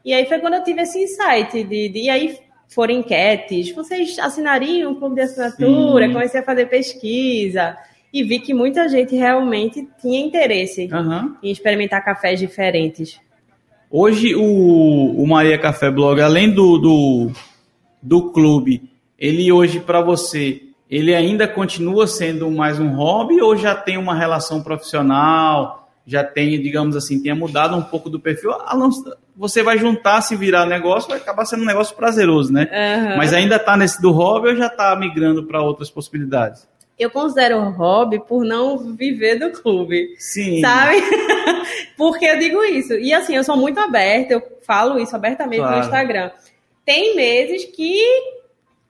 E 0.03 0.11
aí 0.11 0.25
foi 0.25 0.39
quando 0.39 0.55
eu 0.55 0.63
tive 0.63 0.81
esse 0.81 0.97
insight 0.97 1.63
de, 1.65 1.87
de 1.87 1.99
e 1.99 2.09
aí 2.09 2.35
foram 2.67 2.95
enquetes, 2.95 3.71
vocês 3.75 4.17
assinariam 4.17 4.91
um 4.91 4.95
clube 4.95 5.15
de 5.15 5.21
assinatura, 5.21 6.07
Sim. 6.07 6.13
comecei 6.13 6.39
a 6.39 6.43
fazer 6.43 6.65
pesquisa 6.65 7.77
e 8.13 8.23
vi 8.23 8.39
que 8.39 8.53
muita 8.53 8.87
gente 8.89 9.15
realmente 9.15 9.87
tinha 10.01 10.19
interesse 10.19 10.89
uhum. 10.91 11.35
em 11.41 11.51
experimentar 11.51 12.03
cafés 12.03 12.39
diferentes. 12.39 13.19
Hoje 13.89 14.35
o, 14.35 14.43
o 14.43 15.27
Maria 15.27 15.57
Café 15.57 15.89
Blog, 15.89 16.21
além 16.21 16.51
do, 16.51 16.77
do, 16.77 17.31
do 18.01 18.31
clube, 18.31 18.89
ele 19.17 19.51
hoje 19.51 19.79
para 19.79 20.01
você, 20.01 20.61
ele 20.89 21.13
ainda 21.15 21.47
continua 21.47 22.07
sendo 22.07 22.49
mais 22.51 22.79
um 22.79 22.89
hobby 22.89 23.41
ou 23.41 23.57
já 23.57 23.75
tem 23.75 23.97
uma 23.97 24.15
relação 24.15 24.61
profissional? 24.61 25.89
Já 26.05 26.23
tem, 26.23 26.59
digamos 26.61 26.95
assim, 26.95 27.21
tenha 27.21 27.35
mudado 27.35 27.75
um 27.75 27.83
pouco 27.83 28.09
do 28.09 28.19
perfil? 28.19 28.51
Você 29.35 29.61
vai 29.61 29.77
juntar, 29.77 30.21
se 30.21 30.35
virar 30.35 30.65
negócio, 30.65 31.09
vai 31.09 31.19
acabar 31.19 31.45
sendo 31.45 31.63
um 31.63 31.67
negócio 31.67 31.95
prazeroso, 31.95 32.51
né? 32.51 32.67
Uhum. 32.71 33.17
Mas 33.17 33.33
ainda 33.33 33.57
está 33.57 33.77
nesse 33.77 34.01
do 34.01 34.11
hobby 34.11 34.49
ou 34.49 34.55
já 34.55 34.67
está 34.67 34.95
migrando 34.95 35.45
para 35.45 35.61
outras 35.61 35.89
possibilidades? 35.89 36.67
Eu 36.99 37.09
considero 37.09 37.61
hobby 37.69 38.19
por 38.19 38.43
não 38.43 38.77
viver 38.77 39.39
do 39.39 39.51
clube. 39.51 40.15
Sim. 40.19 40.59
Sabe? 40.59 40.97
Porque 41.95 42.25
eu 42.25 42.37
digo 42.37 42.61
isso. 42.63 42.93
E 42.93 43.13
assim, 43.13 43.35
eu 43.35 43.43
sou 43.43 43.55
muito 43.55 43.79
aberta, 43.79 44.33
eu 44.33 44.43
falo 44.61 44.99
isso 44.99 45.15
abertamente 45.15 45.61
claro. 45.61 45.77
no 45.77 45.83
Instagram. 45.83 46.31
Tem 46.83 47.15
meses 47.15 47.65
que 47.65 48.03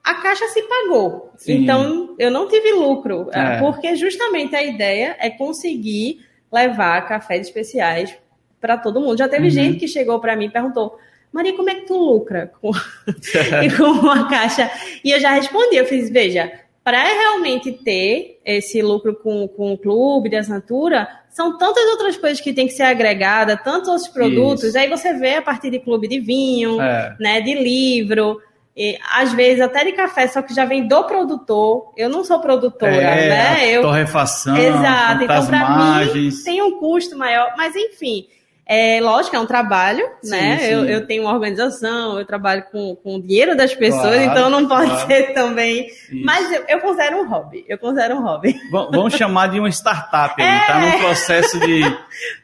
a 0.02 0.14
caixa 0.14 0.48
se 0.48 0.62
pagou. 0.62 1.32
Sim. 1.36 1.62
Então, 1.62 2.16
eu 2.18 2.30
não 2.30 2.48
tive 2.48 2.72
lucro. 2.72 3.28
É. 3.32 3.58
Porque 3.60 3.94
justamente 3.94 4.56
a 4.56 4.62
ideia 4.62 5.16
é 5.20 5.30
conseguir 5.30 6.26
levar 6.52 7.06
cafés 7.06 7.46
especiais 7.46 8.16
para 8.60 8.76
todo 8.76 9.00
mundo. 9.00 9.18
Já 9.18 9.28
teve 9.28 9.44
uhum. 9.44 9.50
gente 9.50 9.78
que 9.78 9.86
chegou 9.86 10.18
para 10.18 10.34
mim 10.34 10.46
e 10.46 10.50
perguntou. 10.50 10.98
Maria, 11.32 11.54
como 11.54 11.70
é 11.70 11.76
que 11.76 11.86
tu 11.86 11.96
lucra 11.96 12.52
com, 12.60 12.72
com 13.78 13.84
uma 13.84 14.28
caixa? 14.28 14.68
E 15.04 15.12
eu 15.12 15.20
já 15.20 15.30
respondi, 15.30 15.76
eu 15.76 15.86
fiz, 15.86 16.10
veja, 16.10 16.52
para 16.82 17.02
realmente 17.02 17.72
ter 17.72 18.40
esse 18.44 18.80
lucro 18.80 19.14
com, 19.14 19.46
com 19.48 19.72
o 19.72 19.78
clube 19.78 20.28
de 20.28 20.36
assinatura, 20.36 21.08
são 21.28 21.56
tantas 21.56 21.84
outras 21.90 22.16
coisas 22.16 22.40
que 22.40 22.52
tem 22.52 22.66
que 22.66 22.72
ser 22.72 22.84
agregada, 22.84 23.56
tantos 23.56 23.88
outros 23.88 24.08
produtos. 24.08 24.64
Isso. 24.64 24.78
Aí 24.78 24.88
você 24.88 25.12
vê 25.14 25.36
a 25.36 25.42
partir 25.42 25.70
de 25.70 25.78
clube 25.78 26.08
de 26.08 26.18
vinho, 26.18 26.80
é. 26.80 27.16
né, 27.20 27.40
de 27.40 27.54
livro, 27.54 28.40
e, 28.76 28.98
às 29.12 29.32
vezes 29.32 29.60
até 29.60 29.84
de 29.84 29.92
café, 29.92 30.26
só 30.26 30.40
que 30.42 30.54
já 30.54 30.64
vem 30.64 30.88
do 30.88 31.04
produtor. 31.04 31.92
Eu 31.96 32.08
não 32.08 32.24
sou 32.24 32.40
produtora, 32.40 32.94
é, 32.94 33.28
né? 33.28 33.70
Eu, 33.70 33.82
torrefação, 33.82 34.56
exato. 34.56 35.24
Então, 35.24 35.46
para 35.46 36.04
mim, 36.06 36.30
tem 36.44 36.62
um 36.62 36.78
custo 36.78 37.16
maior, 37.16 37.52
mas 37.56 37.76
enfim. 37.76 38.26
É, 38.72 39.00
lógico, 39.00 39.34
é 39.34 39.40
um 39.40 39.46
trabalho, 39.46 40.08
sim, 40.22 40.30
né? 40.30 40.58
Sim. 40.58 40.66
Eu, 40.66 40.84
eu, 40.84 41.04
tenho 41.04 41.24
uma 41.24 41.32
organização, 41.32 42.16
eu 42.16 42.24
trabalho 42.24 42.62
com, 42.70 42.94
com 42.94 43.16
o 43.16 43.20
dinheiro 43.20 43.56
das 43.56 43.74
pessoas, 43.74 44.14
claro, 44.14 44.30
então 44.30 44.48
não 44.48 44.68
pode 44.68 44.92
claro. 44.92 45.08
ser 45.08 45.34
também. 45.34 45.88
Isso. 45.88 46.24
Mas 46.24 46.52
eu, 46.52 46.64
eu, 46.68 46.78
considero 46.78 47.16
um 47.20 47.28
hobby. 47.28 47.64
Eu 47.68 47.76
considero 47.78 48.14
um 48.14 48.22
hobby. 48.22 48.54
vamos 48.70 49.14
chamar 49.14 49.48
de 49.48 49.58
uma 49.58 49.68
startup 49.70 50.36
tá 50.36 50.42
é. 50.44 50.66
tá 50.68 50.78
no 50.78 50.98
processo 51.00 51.58
de. 51.58 51.80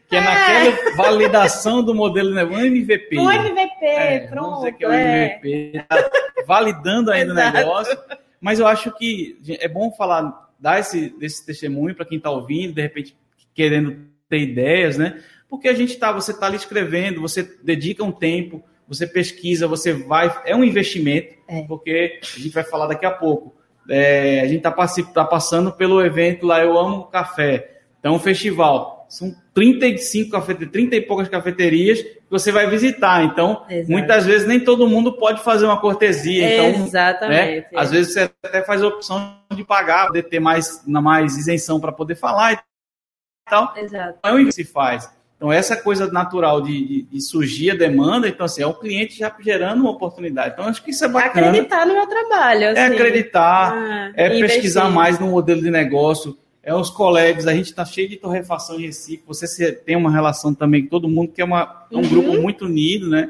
Que 0.08 0.16
é, 0.16 0.18
é 0.18 0.20
naquela 0.20 0.96
validação 0.96 1.80
do 1.80 1.94
modelo, 1.94 2.34
né? 2.34 2.44
Um 2.44 2.58
MVP. 2.58 3.18
Um 3.20 3.30
MVP, 3.30 3.86
é, 3.86 4.18
pronto. 4.26 4.42
Vamos 4.42 4.58
dizer 4.58 4.72
que 4.72 4.84
é 4.84 4.88
um 4.88 4.94
MVP. 4.94 5.84
Tá 5.88 6.10
validando 6.44 7.12
ainda 7.12 7.32
o 7.32 7.36
negócio. 7.36 7.96
Mas 8.40 8.58
eu 8.58 8.66
acho 8.66 8.90
que 8.96 9.38
é 9.60 9.68
bom 9.68 9.92
falar, 9.92 10.50
dar 10.58 10.80
esse, 10.80 11.14
esse 11.20 11.46
testemunho 11.46 11.94
para 11.94 12.04
quem 12.04 12.18
está 12.18 12.30
ouvindo, 12.30 12.74
de 12.74 12.82
repente 12.82 13.16
querendo 13.54 13.96
ter 14.28 14.40
ideias, 14.40 14.98
né? 14.98 15.22
Porque 15.56 15.68
a 15.68 15.74
gente 15.74 15.94
está, 15.94 16.12
você 16.12 16.32
está 16.32 16.46
ali 16.46 16.56
escrevendo, 16.56 17.20
você 17.20 17.42
dedica 17.62 18.04
um 18.04 18.12
tempo, 18.12 18.62
você 18.86 19.06
pesquisa, 19.06 19.66
você 19.66 19.94
vai, 19.94 20.30
é 20.44 20.54
um 20.54 20.62
investimento, 20.62 21.34
é. 21.48 21.62
porque 21.62 22.20
a 22.22 22.38
gente 22.38 22.52
vai 22.52 22.62
falar 22.62 22.86
daqui 22.86 23.06
a 23.06 23.10
pouco. 23.10 23.56
É, 23.88 24.40
a 24.40 24.46
gente 24.46 24.58
está 24.58 24.70
tá 25.14 25.24
passando 25.24 25.72
pelo 25.72 26.04
evento 26.04 26.44
lá, 26.44 26.62
Eu 26.62 26.78
Amo 26.78 27.04
Café. 27.04 27.80
Então, 27.98 28.14
um 28.14 28.18
festival. 28.18 29.06
São 29.08 29.34
35 29.54 30.30
cafeterias, 30.30 30.72
30 30.72 30.96
e 30.96 31.00
poucas 31.00 31.28
cafeterias 31.28 32.02
que 32.02 32.26
você 32.28 32.52
vai 32.52 32.68
visitar. 32.68 33.24
Então, 33.24 33.64
muitas 33.88 34.26
vezes 34.26 34.46
nem 34.46 34.60
todo 34.60 34.88
mundo 34.88 35.16
pode 35.16 35.42
fazer 35.42 35.64
uma 35.64 35.80
cortesia. 35.80 36.52
Então, 36.52 36.84
Exatamente. 36.84 37.60
Né, 37.60 37.66
às 37.74 37.90
vezes 37.90 38.12
você 38.12 38.30
até 38.44 38.62
faz 38.62 38.82
a 38.82 38.88
opção 38.88 39.38
de 39.54 39.64
pagar, 39.64 40.08
poder 40.08 40.24
ter 40.24 40.40
mais, 40.40 40.84
mais 40.86 41.38
isenção 41.38 41.80
para 41.80 41.92
poder 41.92 42.16
falar 42.16 42.52
e 42.52 42.58
tal. 43.48 43.72
Exato. 43.76 44.18
Então, 44.18 44.38
é 44.38 44.42
o 44.42 44.44
que 44.44 44.52
se 44.52 44.64
faz. 44.64 45.15
Então, 45.36 45.52
essa 45.52 45.76
coisa 45.76 46.10
natural 46.10 46.62
de, 46.62 46.86
de, 46.86 47.02
de, 47.02 47.20
surgir 47.20 47.70
a 47.70 47.74
demanda, 47.74 48.26
então, 48.26 48.46
assim, 48.46 48.62
é 48.62 48.66
o 48.66 48.72
cliente 48.72 49.18
já 49.18 49.34
gerando 49.38 49.82
uma 49.82 49.90
oportunidade. 49.90 50.54
Então, 50.54 50.64
acho 50.64 50.82
que 50.82 50.90
isso 50.90 51.04
é 51.04 51.08
bacana. 51.08 51.48
Acreditar 51.48 51.86
no 51.86 51.92
meu 51.92 52.06
trabalho. 52.06 52.64
É 52.64 52.70
assim. 52.70 52.80
É 52.80 52.86
acreditar, 52.86 53.72
ah, 53.74 54.12
é 54.14 54.26
investir. 54.28 54.48
pesquisar 54.48 54.88
mais 54.88 55.18
no 55.18 55.28
modelo 55.28 55.60
de 55.60 55.70
negócio, 55.70 56.38
é 56.62 56.74
os 56.74 56.88
colegas. 56.88 57.46
A 57.46 57.52
gente 57.52 57.66
está 57.66 57.84
cheio 57.84 58.08
de 58.08 58.16
torrefação 58.16 58.80
em 58.80 58.86
Recife. 58.86 59.22
Você 59.26 59.72
tem 59.72 59.94
uma 59.94 60.10
relação 60.10 60.54
também 60.54 60.84
com 60.84 60.88
todo 60.88 61.08
mundo, 61.08 61.32
que 61.32 61.42
é 61.42 61.44
uma, 61.44 61.84
um 61.92 61.98
uhum. 61.98 62.08
grupo 62.08 62.32
muito 62.40 62.64
unido, 62.64 63.10
né? 63.10 63.28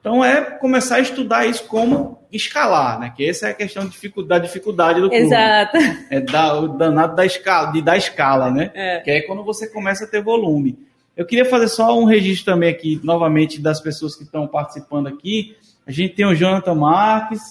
Então, 0.00 0.24
é 0.24 0.40
começar 0.40 0.96
a 0.96 1.00
estudar 1.00 1.44
isso 1.44 1.64
como 1.64 2.22
escalar, 2.30 3.00
né? 3.00 3.12
Que 3.16 3.28
essa 3.28 3.48
é 3.48 3.50
a 3.50 3.54
questão 3.54 3.82
da 3.82 4.38
dificuldade, 4.38 5.00
do 5.00 5.10
clube. 5.10 5.24
Exato. 5.24 5.76
É 6.08 6.20
da, 6.20 6.56
o 6.56 6.68
danado 6.68 7.16
da 7.16 7.26
escala, 7.26 7.72
de 7.72 7.82
dar 7.82 7.96
escala, 7.96 8.48
né? 8.48 8.70
É. 8.74 9.00
Que 9.00 9.10
é 9.10 9.20
quando 9.22 9.42
você 9.42 9.66
começa 9.66 10.04
a 10.04 10.06
ter 10.06 10.22
volume. 10.22 10.86
Eu 11.18 11.26
queria 11.26 11.44
fazer 11.44 11.66
só 11.66 11.98
um 11.98 12.04
registro 12.04 12.52
também 12.52 12.70
aqui, 12.70 13.00
novamente, 13.02 13.60
das 13.60 13.80
pessoas 13.80 14.14
que 14.14 14.22
estão 14.22 14.46
participando 14.46 15.08
aqui. 15.08 15.56
A 15.84 15.90
gente 15.90 16.14
tem 16.14 16.24
o 16.24 16.32
Jonathan 16.32 16.76
Marques, 16.76 17.42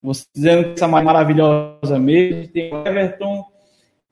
você 0.00 0.24
dizendo 0.32 0.66
que 0.66 0.70
essa 0.74 0.84
é 0.84 0.88
maravilhosa 0.88 1.98
mesmo. 1.98 2.46
Tem 2.46 2.72
o 2.72 2.86
Everton, 2.86 3.44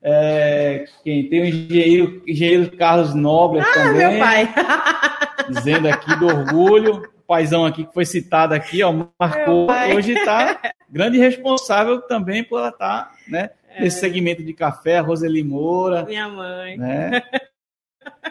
é, 0.03 0.83
quem 1.05 1.29
tem 1.29 1.41
o 1.41 1.45
engenheiro, 1.45 2.21
engenheiro 2.27 2.75
Carlos 2.75 3.15
Nobre 3.15 3.61
ah, 3.61 3.73
também. 3.73 4.09
meu 4.09 4.19
pai. 4.19 4.53
Dizendo 5.47 5.87
aqui 5.87 6.13
do 6.19 6.25
orgulho. 6.25 6.97
O 6.97 7.25
paizão 7.25 7.65
aqui 7.65 7.85
que 7.85 7.93
foi 7.93 8.05
citado 8.05 8.53
aqui, 8.53 8.83
ó, 8.83 8.91
marcou. 9.17 9.67
Hoje 9.95 10.11
está 10.11 10.59
grande 10.89 11.17
responsável 11.17 12.01
também 12.01 12.43
por 12.43 12.59
ela 12.59 12.69
estar, 12.69 13.05
tá, 13.05 13.11
né? 13.25 13.51
É. 13.69 13.83
Nesse 13.83 14.01
segmento 14.01 14.43
de 14.43 14.53
café, 14.53 14.97
a 14.97 15.01
Roseli 15.01 15.43
Moura. 15.45 16.03
Minha 16.03 16.27
mãe. 16.27 16.77
Né? 16.77 17.23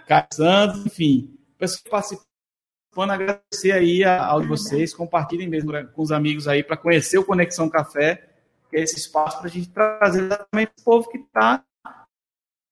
Caio 0.06 0.26
Santos, 0.32 0.86
enfim. 0.86 1.36
Pessoal 1.58 1.90
participando, 1.90 3.10
agradecer 3.10 3.72
aí 3.72 4.04
ao 4.04 4.40
de 4.40 4.46
vocês, 4.46 4.94
compartilhem 4.94 5.48
mesmo 5.48 5.72
com 5.88 6.02
os 6.02 6.12
amigos 6.12 6.46
aí 6.46 6.62
para 6.62 6.76
conhecer 6.76 7.18
o 7.18 7.24
Conexão 7.24 7.68
Café, 7.68 8.28
que 8.70 8.76
é 8.76 8.80
esse 8.80 8.98
espaço 8.98 9.38
para 9.38 9.46
a 9.46 9.50
gente 9.50 9.68
trazer 9.70 10.24
exatamente 10.24 10.72
o 10.80 10.84
povo 10.84 11.08
que 11.08 11.18
está 11.18 11.64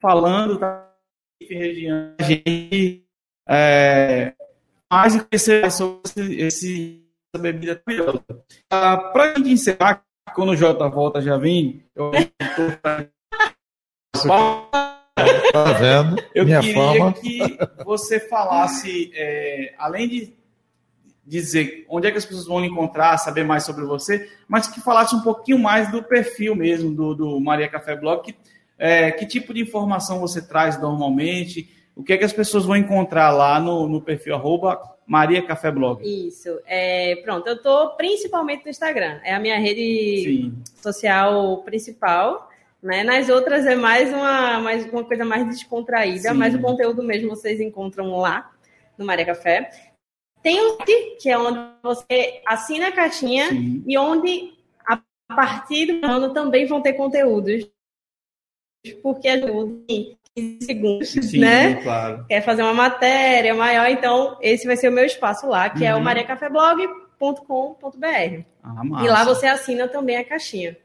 falando, 0.00 0.58
tá 0.58 0.90
região, 1.40 2.14
a 2.18 2.22
gente 2.22 3.04
é, 3.48 4.34
mais 4.90 5.20
conhecer 5.22 5.70
sobre 5.70 6.40
esse, 6.40 7.04
essa 7.32 7.42
bebida 7.42 7.82
maravilhosa. 7.86 8.24
Ah, 8.70 8.96
para 8.96 9.32
a 9.32 9.38
gente 9.38 9.50
encerrar, 9.50 10.04
quando 10.34 10.50
o 10.50 10.56
Jota 10.56 10.88
volta 10.88 11.20
já 11.20 11.36
vem, 11.36 11.84
eu 11.94 12.10
estou 14.14 14.70
Tá 15.52 15.72
vendo? 15.72 16.22
Eu 16.34 16.44
Minha 16.44 16.60
queria 16.60 16.74
fama. 16.74 17.12
que 17.12 17.58
você 17.84 18.20
falasse, 18.20 19.10
é, 19.14 19.74
além 19.78 20.08
de 20.08 20.32
dizer 21.24 21.86
onde 21.88 22.08
é 22.08 22.10
que 22.10 22.18
as 22.18 22.24
pessoas 22.24 22.46
vão 22.46 22.64
encontrar, 22.64 23.16
saber 23.18 23.44
mais 23.44 23.64
sobre 23.64 23.84
você, 23.84 24.28
mas 24.48 24.66
que 24.66 24.80
falasse 24.80 25.14
um 25.14 25.20
pouquinho 25.20 25.58
mais 25.58 25.90
do 25.90 26.02
perfil 26.02 26.54
mesmo 26.54 26.92
do, 26.94 27.14
do 27.14 27.40
Maria 27.40 27.68
Café 27.68 27.96
Blog, 27.96 28.22
que, 28.22 28.34
é, 28.78 29.10
que 29.10 29.26
tipo 29.26 29.54
de 29.54 29.62
informação 29.62 30.20
você 30.20 30.42
traz 30.42 30.80
normalmente, 30.80 31.70
o 31.94 32.02
que 32.02 32.12
é 32.12 32.18
que 32.18 32.24
as 32.24 32.32
pessoas 32.32 32.64
vão 32.64 32.76
encontrar 32.76 33.30
lá 33.30 33.60
no, 33.60 33.88
no 33.88 34.00
perfil 34.00 34.34
arroba 34.34 34.80
Maria 35.06 35.42
Café 35.42 35.70
Blog. 35.70 36.02
Isso. 36.02 36.48
É, 36.66 37.16
pronto, 37.16 37.46
eu 37.46 37.60
tô 37.60 37.90
principalmente 37.96 38.64
no 38.64 38.70
Instagram. 38.70 39.20
É 39.24 39.34
a 39.34 39.40
minha 39.40 39.58
rede 39.58 40.22
Sim. 40.24 40.54
social 40.80 41.58
principal. 41.58 42.48
Né? 42.82 43.04
Nas 43.04 43.28
outras 43.28 43.64
é 43.64 43.76
mais 43.76 44.12
uma, 44.12 44.58
mais 44.60 44.84
uma 44.90 45.04
coisa 45.04 45.24
mais 45.24 45.46
descontraída, 45.46 46.30
Sim. 46.30 46.34
mas 46.34 46.54
o 46.54 46.60
conteúdo 46.60 47.02
mesmo 47.02 47.30
vocês 47.30 47.60
encontram 47.60 48.16
lá 48.16 48.50
no 48.98 49.06
Maria 49.06 49.24
Café. 49.24 49.70
Tem 50.42 50.60
um 50.60 50.76
site, 50.76 51.16
que 51.20 51.30
é 51.30 51.38
onde 51.38 51.60
você 51.80 52.42
assina 52.44 52.88
a 52.88 52.92
caixinha 52.92 53.50
Sim. 53.50 53.84
e 53.86 53.96
onde 53.96 54.52
a 54.84 54.98
partir 55.28 56.00
do 56.00 56.06
ano 56.06 56.34
também 56.34 56.66
vão 56.66 56.82
ter 56.82 56.94
conteúdos. 56.94 57.70
Porque 59.00 59.28
é 59.28 59.36
em 59.88 60.18
15 60.34 60.66
segundos, 60.66 61.08
Sim, 61.10 61.38
né? 61.38 61.74
claro. 61.82 62.26
quer 62.26 62.40
fazer 62.40 62.62
uma 62.62 62.74
matéria 62.74 63.54
maior, 63.54 63.86
então 63.88 64.36
esse 64.40 64.66
vai 64.66 64.76
ser 64.76 64.88
o 64.88 64.92
meu 64.92 65.04
espaço 65.04 65.46
lá, 65.46 65.70
que 65.70 65.84
é 65.84 65.94
o 65.94 65.98
Uhum. 65.98 66.02
mariacafeblog.com.br. 66.02 68.42
Ah. 68.64 69.04
E 69.04 69.08
lá 69.08 69.24
você 69.24 69.46
assina 69.46 69.86
também 69.86 70.16
a 70.16 70.24
caixinha. 70.24 70.76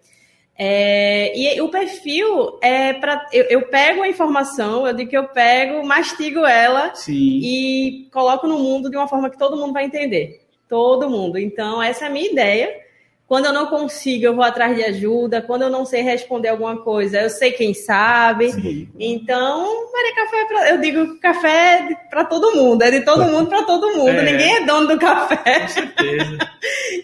É, 0.59 1.37
e 1.37 1.61
o 1.61 1.69
perfil 1.69 2.57
é 2.61 2.93
para. 2.93 3.27
Eu, 3.31 3.43
eu 3.45 3.67
pego 3.67 4.01
a 4.01 4.07
informação, 4.07 4.87
eu 4.87 4.93
digo 4.93 5.09
que 5.09 5.17
eu 5.17 5.27
pego, 5.27 5.85
mastigo 5.85 6.45
ela 6.45 6.95
Sim. 6.95 7.39
e 7.43 8.07
coloco 8.11 8.47
no 8.47 8.57
mundo 8.57 8.89
de 8.89 8.97
uma 8.97 9.07
forma 9.07 9.29
que 9.29 9.37
todo 9.37 9.55
mundo 9.55 9.73
vai 9.73 9.85
entender. 9.85 10.41
Todo 10.67 11.09
mundo. 11.09 11.37
Então, 11.37 11.81
essa 11.81 12.05
é 12.05 12.07
a 12.07 12.11
minha 12.11 12.31
ideia. 12.31 12.86
Quando 13.27 13.45
eu 13.45 13.53
não 13.53 13.65
consigo, 13.67 14.23
eu 14.23 14.33
vou 14.33 14.43
atrás 14.43 14.73
de 14.73 14.83
ajuda. 14.83 15.41
Quando 15.41 15.63
eu 15.63 15.69
não 15.69 15.85
sei 15.85 16.01
responder 16.01 16.47
alguma 16.47 16.77
coisa, 16.77 17.19
eu 17.19 17.29
sei 17.29 17.51
quem 17.51 17.73
sabe. 17.73 18.53
Sim. 18.53 18.87
Então, 18.97 19.91
Maria 19.91 20.15
Café, 20.15 20.37
é 20.37 20.45
pra, 20.45 20.69
eu 20.69 20.79
digo 20.79 21.19
café 21.19 21.97
para 22.09 22.23
todo 22.23 22.55
mundo, 22.55 22.81
é 22.83 22.89
de 22.89 23.01
todo 23.01 23.25
mundo 23.25 23.49
para 23.49 23.63
todo 23.63 23.97
mundo. 23.97 24.11
É. 24.11 24.23
Ninguém 24.23 24.55
é 24.55 24.65
dono 24.65 24.87
do 24.87 24.97
café. 24.97 25.59
Com 25.59 25.67
certeza. 25.67 26.37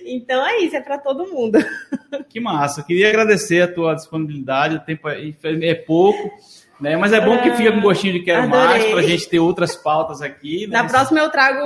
Então 0.05 0.45
é 0.45 0.59
isso, 0.59 0.75
é 0.75 0.81
para 0.81 0.97
todo 0.97 1.27
mundo. 1.27 1.57
Que 2.29 2.39
massa. 2.39 2.81
Eu 2.81 2.85
queria 2.85 3.09
agradecer 3.09 3.61
a 3.61 3.67
tua 3.67 3.95
disponibilidade. 3.95 4.75
O 4.75 4.79
tempo 4.79 5.07
é 5.09 5.19
é 5.61 5.73
pouco, 5.73 6.31
né? 6.79 6.97
Mas 6.97 7.13
é 7.13 7.21
bom 7.21 7.37
que 7.41 7.51
fica 7.51 7.71
com 7.71 7.81
gostinho 7.81 8.13
de 8.13 8.19
quero 8.21 8.43
Adorei. 8.43 8.65
mais 8.67 8.85
para 8.85 8.99
a 8.99 9.03
gente 9.03 9.29
ter 9.29 9.39
outras 9.39 9.75
pautas 9.75 10.21
aqui. 10.21 10.67
Né? 10.67 10.73
Na 10.81 10.83
próxima 10.87 11.19
eu 11.19 11.29
trago 11.29 11.65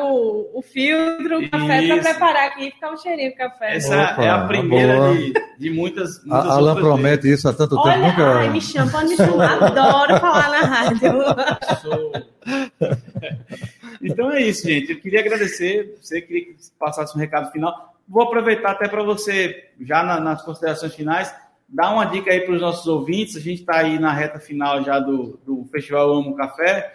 o, 0.53 0.61
filtro, 0.61 1.39
o 1.39 1.49
café 1.49 1.87
para 1.87 2.01
preparar 2.01 2.47
aqui 2.49 2.67
e 2.67 2.71
ficar 2.71 2.91
um 2.91 2.97
cheirinho 2.97 3.31
de 3.31 3.35
café. 3.37 3.75
Essa 3.77 4.11
Opa, 4.13 4.23
é 4.23 4.29
a 4.29 4.39
primeira 4.45 5.13
de, 5.15 5.33
de 5.57 5.69
muitas. 5.69 6.17
A 6.19 6.27
muitas 6.27 6.51
Alan 6.51 6.69
outras 6.69 6.85
promete 6.87 7.31
isso 7.31 7.47
há 7.49 7.53
tanto 7.53 7.75
tempo, 7.77 7.87
Olha, 7.87 7.97
nunca. 7.97 8.37
ai, 8.39 8.49
me 8.49 8.61
chama, 8.61 8.91
pode 8.91 9.07
me 9.09 9.15
chamar, 9.17 9.63
adoro 9.63 10.19
falar 10.19 10.49
na 10.49 10.59
rádio. 10.67 11.11
Então 14.01 14.31
é 14.31 14.41
isso, 14.41 14.67
gente. 14.67 14.91
Eu 14.91 14.99
queria 14.99 15.19
agradecer. 15.21 15.95
Você 16.01 16.21
queria 16.21 16.45
que 16.45 16.55
passasse 16.79 17.15
um 17.15 17.19
recado 17.19 17.51
final. 17.51 17.95
Vou 18.07 18.23
aproveitar 18.23 18.71
até 18.71 18.87
para 18.87 19.03
você, 19.03 19.65
já 19.81 20.03
na- 20.03 20.19
nas 20.19 20.41
considerações 20.43 20.93
finais, 20.95 21.33
dar 21.67 21.91
uma 21.93 22.05
dica 22.05 22.31
aí 22.31 22.41
para 22.41 22.53
os 22.55 22.61
nossos 22.61 22.87
ouvintes. 22.87 23.35
A 23.35 23.39
gente 23.39 23.61
está 23.61 23.77
aí 23.79 23.99
na 23.99 24.13
reta 24.13 24.39
final 24.39 24.83
já 24.83 24.99
do, 24.99 25.39
do 25.45 25.67
Festival 25.71 26.11
Amo 26.13 26.35
Café. 26.35 26.93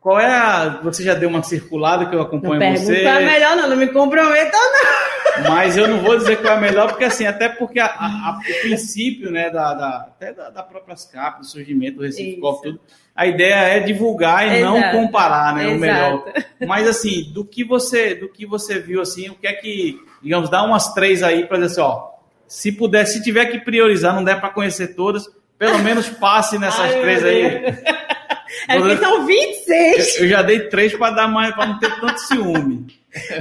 Qual 0.00 0.20
é 0.20 0.26
a. 0.26 0.80
Você 0.82 1.02
já 1.02 1.14
deu 1.14 1.28
uma 1.30 1.42
circulada 1.42 2.04
que 2.06 2.14
eu 2.14 2.18
Não 2.18 2.26
acompanho 2.26 2.58
pergunta 2.60 2.84
você. 2.84 3.02
é 3.04 3.20
melhor 3.24 3.56
não, 3.56 3.70
não 3.70 3.76
me 3.76 3.86
comprometa 3.88 4.56
não. 4.56 5.50
Mas 5.50 5.76
eu 5.76 5.88
não 5.88 5.98
vou 6.00 6.16
dizer 6.16 6.36
qual 6.42 6.52
é 6.54 6.56
a 6.58 6.60
melhor, 6.60 6.88
porque 6.90 7.04
assim, 7.04 7.26
até 7.26 7.48
porque 7.48 7.80
a- 7.80 7.86
a- 7.86 8.38
o 8.38 8.60
princípio, 8.60 9.32
né, 9.32 9.50
da, 9.50 9.74
da- 9.74 9.96
até 10.08 10.32
da, 10.32 10.48
da 10.50 10.62
própria 10.62 10.94
SCAP, 10.94 11.40
do 11.40 11.46
surgimento 11.46 11.96
do 11.96 12.02
Recife. 12.04 12.38
Coffee, 12.38 12.70
tudo, 12.72 12.80
a 13.16 13.26
ideia 13.26 13.54
é 13.54 13.80
divulgar 13.80 14.46
e 14.46 14.60
não 14.62 14.76
Exato. 14.76 14.96
comparar, 14.96 15.56
né, 15.56 15.66
o 15.68 15.78
melhor. 15.78 16.22
Exato. 16.36 16.46
Mas 16.68 16.86
assim, 16.86 17.32
do 17.32 17.44
que 17.44 17.64
você, 17.64 18.14
do 18.14 18.28
que 18.28 18.46
você 18.46 18.78
viu 18.78 19.00
assim, 19.00 19.28
o 19.30 19.34
que 19.34 19.46
é 19.48 19.54
que, 19.54 19.98
digamos, 20.22 20.48
dá 20.48 20.62
umas 20.62 20.92
três 20.94 21.20
aí 21.22 21.46
para 21.46 21.56
dizer 21.58 21.80
assim, 21.80 21.80
ó, 21.80 22.13
se 22.46 22.72
puder, 22.72 23.06
se 23.06 23.22
tiver 23.22 23.46
que 23.46 23.58
priorizar, 23.60 24.14
não 24.14 24.24
der 24.24 24.40
para 24.40 24.50
conhecer 24.50 24.94
todas, 24.94 25.24
pelo 25.58 25.78
menos 25.80 26.08
passe 26.08 26.58
nessas 26.58 26.80
Ai, 26.80 27.00
três 27.00 27.24
aí. 27.24 27.74
É 28.68 28.78
porque 28.78 28.96
são 28.98 29.26
26. 29.26 30.16
Eu, 30.18 30.22
eu 30.24 30.28
já 30.30 30.42
dei 30.42 30.68
três 30.68 30.94
para 30.96 31.12
dar 31.14 31.28
mais, 31.28 31.52
para 31.54 31.66
não 31.66 31.78
ter 31.78 31.98
tanto 32.00 32.18
ciúme. 32.20 32.86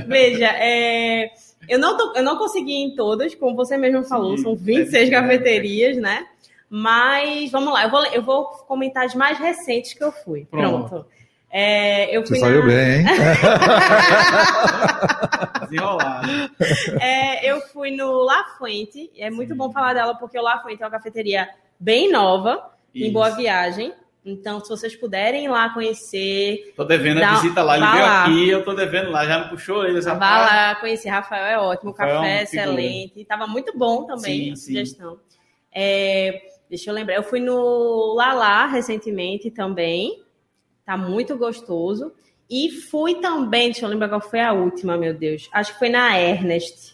Veja, 0.08 0.48
é, 0.48 1.30
eu, 1.70 1.78
não 1.78 1.96
tô- 1.96 2.14
eu 2.16 2.24
não 2.24 2.38
consegui 2.38 2.74
em 2.74 2.96
todas, 2.96 3.36
como 3.36 3.56
você 3.56 3.78
mesmo 3.78 4.04
falou, 4.04 4.36
Sim, 4.38 4.44
são 4.44 4.54
é 4.54 4.56
26 4.56 4.86
difícil, 4.90 5.12
né? 5.12 5.22
cafeterias, 5.22 5.98
né? 5.98 6.26
Mas 6.70 7.52
vamos 7.52 7.72
lá, 7.74 7.84
eu 7.84 7.90
vou, 7.92 8.06
eu 8.08 8.22
vou 8.24 8.46
comentar 8.68 9.06
as 9.06 9.14
mais 9.14 9.38
recentes 9.38 9.94
que 9.94 10.04
eu 10.04 10.12
fui. 10.12 10.48
Pronto. 10.50 10.90
Pronto. 10.90 11.06
É, 11.56 12.16
eu 12.18 12.22
Você 12.22 12.30
fui 12.30 12.40
saiu 12.40 12.62
na- 12.62 12.66
bem, 12.68 13.00
hein? 13.02 13.06
Desenrolado. 15.62 16.28
É, 17.00 17.50
eu 17.52 17.62
fui 17.62 17.92
no 17.92 18.24
La 18.24 18.44
Fuente, 18.58 19.12
e 19.14 19.22
é 19.22 19.30
muito 19.30 19.56
bom 19.56 19.72
falar 19.72 19.94
dela 19.94 20.16
porque 20.16 20.38
o 20.38 20.42
La 20.42 20.60
Fuente 20.62 20.82
é 20.82 20.86
uma 20.86 20.92
cafeteria 20.92 21.48
bem 21.80 22.12
nova, 22.12 22.72
em 22.94 23.04
Isso. 23.04 23.14
Boa 23.14 23.30
Viagem. 23.32 23.94
Então, 24.26 24.62
se 24.62 24.70
vocês 24.70 24.96
puderem 24.96 25.46
ir 25.46 25.50
lá 25.50 25.70
conhecer, 25.74 26.74
Tô 26.78 26.86
devendo 26.86 27.18
a 27.18 27.22
Dá- 27.22 27.34
visita 27.36 27.62
lá. 27.62 27.76
Ele 27.78 27.86
veio 27.88 28.04
lá. 28.06 28.24
aqui, 28.24 28.50
eu 28.50 28.64
tô 28.64 28.74
devendo 28.74 29.12
lá. 29.12 29.26
Já 29.26 29.44
me 29.44 29.50
puxou 29.50 29.86
ele 29.86 30.00
essa 30.00 30.16
vá 30.16 30.38
lá 30.40 30.76
conhecer. 30.76 31.10
Rafael 31.10 31.46
é 31.46 31.60
ótimo, 31.60 31.92
o 31.92 31.94
Rafael 31.94 32.16
é 32.16 32.20
café 32.22 32.40
é 32.40 32.44
excelente. 32.44 33.20
Estava 33.22 33.46
muito 33.48 33.78
bom 33.78 34.06
também 34.06 34.46
Sim, 34.46 34.52
a 34.52 34.56
sim. 34.56 34.62
sugestão. 34.66 35.20
É, 35.76 36.42
deixa 36.70 36.90
eu 36.90 36.94
lembrar, 36.96 37.16
eu 37.16 37.24
fui 37.24 37.42
no 37.42 38.14
Lala 38.16 38.66
recentemente 38.68 39.52
também. 39.52 40.24
Tá 40.86 40.98
muito 40.98 41.38
gostoso. 41.38 42.12
E 42.50 42.70
fui 42.70 43.16
também, 43.16 43.72
deixa 43.72 43.86
eu 43.86 43.90
lembrar 43.90 44.10
qual 44.10 44.22
foi 44.22 44.40
a 44.42 44.52
última, 44.54 44.98
meu 44.98 45.14
Deus. 45.14 45.50
Acho 45.54 45.74
que 45.74 45.80
foi 45.80 45.90
na 45.90 46.20
Ernest. 46.20 46.94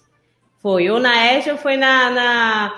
Foi, 0.61 0.89
ou 0.89 0.99
na 0.99 1.15
Ernest 1.25 1.49
ou 1.51 1.57
foi 1.57 1.75
na, 1.75 2.09
na- 2.11 2.75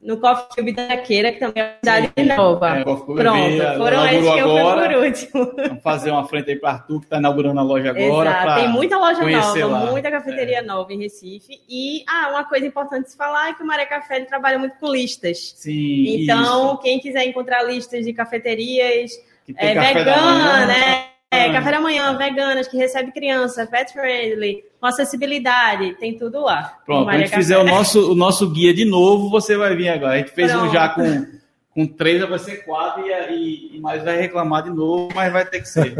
no 0.00 0.16
Coffee 0.18 0.46
Cube 0.56 0.72
da 0.72 0.96
Queira, 0.96 1.32
que 1.32 1.40
também 1.40 1.60
é 1.62 1.66
uma 1.66 1.78
cidade 2.00 2.36
nova. 2.36 2.78
É, 2.78 2.84
Coffee 2.84 3.04
Cube 3.06 3.20
Pronto, 3.20 3.78
foram 3.78 4.06
esses 4.06 4.32
que 4.32 4.38
eu 4.38 4.48
fui 4.48 4.88
por 4.88 5.04
último. 5.04 5.52
Vamos 5.68 5.82
fazer 5.82 6.10
uma 6.12 6.26
frente 6.26 6.50
aí 6.50 6.56
para 6.56 6.70
Arthur, 6.70 7.00
que 7.00 7.06
está 7.06 7.18
inaugurando 7.18 7.60
a 7.60 7.62
loja 7.62 7.90
agora. 7.90 8.30
Exato, 8.30 8.60
tem 8.60 8.68
muita 8.68 8.96
loja 8.96 9.24
nova, 9.24 9.66
lá. 9.66 9.82
É. 9.86 9.90
muita 9.90 10.10
cafeteria 10.10 10.62
nova 10.62 10.92
em 10.92 10.98
Recife. 10.98 11.60
E 11.68 12.04
ah, 12.08 12.28
uma 12.30 12.44
coisa 12.44 12.64
importante 12.66 13.04
de 13.04 13.10
se 13.10 13.16
falar 13.16 13.50
é 13.50 13.54
que 13.54 13.62
o 13.62 13.66
Maré 13.66 13.84
Café 13.86 14.16
ele 14.16 14.26
trabalha 14.26 14.58
muito 14.58 14.76
com 14.78 14.90
listas. 14.90 15.52
Sim, 15.56 16.22
Então, 16.22 16.72
isso. 16.74 16.78
quem 16.78 17.00
quiser 17.00 17.24
encontrar 17.24 17.62
listas 17.64 18.04
de 18.04 18.12
cafeterias 18.12 19.10
Que 19.48 19.54
tem 19.54 19.68
é, 19.70 19.74
café 19.74 19.94
da 19.94 19.98
vegana, 20.14 20.30
manhã. 20.52 20.66
né? 20.66 21.04
É, 21.30 21.46
Ah. 21.46 21.52
café 21.52 21.70
da 21.70 21.80
manhã, 21.80 22.16
veganas, 22.18 22.68
que 22.68 22.76
recebe 22.76 23.12
criança, 23.12 23.66
pet 23.66 23.92
friendly, 23.94 24.62
com 24.78 24.86
acessibilidade, 24.86 25.94
tem 25.98 26.16
tudo 26.18 26.42
lá. 26.42 26.78
Pronto, 26.84 27.04
quando 27.04 27.08
a 27.08 27.18
gente 27.18 27.30
Maria 27.30 27.36
fizer 27.38 27.56
o 27.58 27.64
nosso, 27.64 28.12
o 28.12 28.14
nosso 28.14 28.50
guia 28.50 28.74
de 28.74 28.84
novo, 28.84 29.30
você 29.30 29.56
vai 29.56 29.74
vir 29.74 29.88
agora. 29.88 30.12
A 30.14 30.18
gente 30.18 30.32
fez 30.32 30.54
um 30.54 30.58
Pronto. 30.60 30.72
já 30.74 30.88
com, 30.90 31.26
com 31.70 31.86
três, 31.86 32.26
vai 32.28 32.38
ser 32.38 32.64
quatro, 32.64 33.02
e, 33.06 33.10
e, 33.32 33.76
e 33.76 33.80
mais 33.80 34.02
vai 34.04 34.18
reclamar 34.18 34.62
de 34.64 34.70
novo, 34.70 35.08
mas 35.14 35.32
vai 35.32 35.46
ter 35.46 35.60
que 35.60 35.68
ser. 35.68 35.94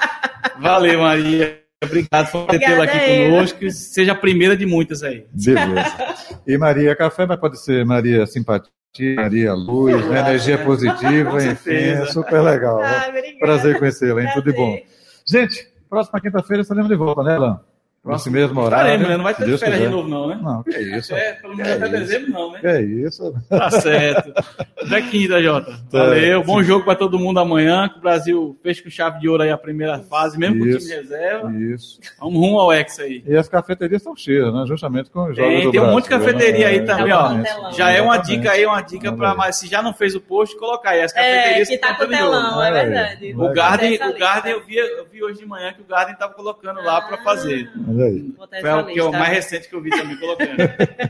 Valeu, 0.58 1.00
Maria. 1.02 1.62
Obrigado 1.84 2.30
por 2.32 2.46
ter 2.46 2.58
tê-la 2.58 2.84
aqui 2.84 2.98
conosco. 3.30 3.58
que 3.58 3.70
Seja 3.70 4.12
a 4.12 4.14
primeira 4.14 4.56
de 4.56 4.64
muitas 4.64 5.02
aí. 5.02 5.26
Beleza. 5.32 6.14
E 6.46 6.56
Maria 6.56 6.96
Café, 6.96 7.26
mas 7.26 7.38
pode 7.38 7.62
ser 7.62 7.84
Maria 7.84 8.26
Simpatia, 8.26 8.70
Maria 9.14 9.54
Luz, 9.54 10.06
né? 10.06 10.20
energia 10.20 10.58
positiva, 10.58 11.44
enfim, 11.44 11.70
é 11.70 12.06
super 12.06 12.40
legal. 12.40 12.80
Ah. 12.82 13.12
Prazer 13.38 13.78
conhecê-la, 13.78 14.22
hein? 14.22 14.30
Tudo 14.34 14.50
de 14.50 14.56
bom. 14.56 14.72
Prazer. 14.72 14.86
Gente, 15.26 15.68
próxima 15.88 16.20
quinta-feira 16.20 16.62
estaremos 16.62 16.88
de 16.88 16.96
volta, 16.96 17.22
né, 17.22 17.34
Alan? 17.36 17.60
Nesse 18.06 18.30
mesmo 18.30 18.60
horário. 18.60 18.84
Estaremos, 18.86 19.08
né? 19.08 19.16
Não 19.16 19.24
vai 19.24 19.34
ter 19.34 19.44
Deus 19.46 19.60
férias 19.60 19.78
de 19.80 19.84
quiser. 19.86 19.96
novo, 19.96 20.08
não, 20.08 20.28
né? 20.28 20.38
Não, 20.42 20.62
que 20.62 20.78
isso. 20.78 21.14
É, 21.14 21.32
pelo 21.34 21.56
menos 21.56 21.72
até 21.72 21.86
isso. 21.86 21.96
dezembro, 21.98 22.30
não, 22.32 22.52
né? 22.52 22.60
Que 22.60 22.80
isso. 22.80 23.34
Tá 23.48 23.70
certo. 23.70 24.32
Até 24.80 25.02
quinta, 25.02 25.42
Jota. 25.42 25.72
Valeu. 25.90 26.42
Bom 26.44 26.62
jogo 26.62 26.84
para 26.84 26.94
todo 26.96 27.18
mundo 27.18 27.40
amanhã. 27.40 27.88
Que 27.88 27.98
o 27.98 28.00
Brasil 28.00 28.58
fez 28.62 28.80
com 28.80 28.88
chave 28.90 29.18
de 29.20 29.28
ouro 29.28 29.42
aí 29.42 29.50
a 29.50 29.58
primeira 29.58 29.98
fase, 30.00 30.38
mesmo 30.38 30.58
com 30.58 30.64
o 30.64 30.68
Isso. 30.68 30.78
time 30.86 30.94
reserva. 31.00 31.52
Isso. 31.52 32.00
Vamos 32.20 32.38
rumo 32.38 32.60
ao 32.60 32.72
Hexa 32.72 33.02
aí. 33.02 33.22
E 33.26 33.36
as 33.36 33.48
cafeterias 33.48 34.00
estão 34.00 34.14
cheias, 34.16 34.52
né? 34.52 34.64
Justamente 34.66 35.10
com 35.10 35.28
os 35.28 35.36
jogos 35.36 35.52
Tem, 35.52 35.64
do 35.64 35.70
tem 35.72 35.80
um 35.80 35.90
monte 35.90 36.04
de 36.04 36.10
cafeteria 36.10 36.66
né? 36.66 36.72
aí 36.72 36.84
também, 36.84 37.12
ó. 37.12 37.32
Exatamente. 37.32 37.76
Já 37.76 37.90
é 37.90 38.00
uma 38.02 38.16
dica 38.18 38.50
aí, 38.52 38.66
uma 38.66 38.80
dica 38.82 39.12
para 39.12 39.34
mas 39.34 39.56
se 39.56 39.66
já 39.66 39.82
não 39.82 39.92
fez 39.92 40.14
o 40.14 40.20
post, 40.20 40.56
colocar 40.58 40.90
aí 40.90 41.02
as 41.02 41.14
É, 41.14 41.14
cafeterias 41.16 41.68
que 41.68 41.78
tá 41.78 41.90
estão 41.92 42.06
com 42.06 42.12
de 42.12 42.18
telão, 42.18 42.62
é 42.62 42.72
verdade. 42.72 43.34
O 43.36 43.52
Garden, 43.52 43.94
o. 43.94 44.18
Garden 44.18 44.52
eu 44.52 44.64
vi, 44.64 44.76
eu 44.76 45.06
vi 45.10 45.22
hoje 45.22 45.38
de 45.40 45.46
manhã 45.46 45.72
que 45.72 45.82
o 45.82 45.84
Garden 45.84 46.14
estava 46.14 46.32
colocando 46.34 46.80
lá 46.82 47.00
para 47.02 47.18
fazer. 47.18 47.70
Olha 47.96 48.04
aí. 48.04 48.34
Foi 48.60 48.72
o 48.72 48.86
que 48.86 48.98
é 48.98 49.02
o 49.02 49.06
lista. 49.06 49.18
mais 49.18 49.32
recente 49.32 49.68
que 49.68 49.74
eu 49.74 49.80
vi 49.80 49.90
também 49.90 50.16
colocando. 50.18 50.56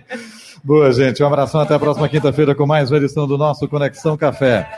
Boa, 0.63 0.93
gente. 0.93 1.23
Um 1.23 1.27
abração 1.27 1.61
até 1.61 1.75
a 1.75 1.79
próxima 1.79 2.09
quinta-feira 2.09 2.55
com 2.55 2.67
mais 2.67 2.91
uma 2.91 2.99
edição 2.99 3.27
do 3.27 3.37
nosso 3.37 3.67
Conexão 3.69 4.17
Café. 4.17 4.69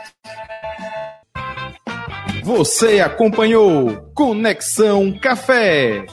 Você 2.43 3.01
acompanhou 3.01 4.11
Conexão 4.15 5.13
Café. 5.21 6.07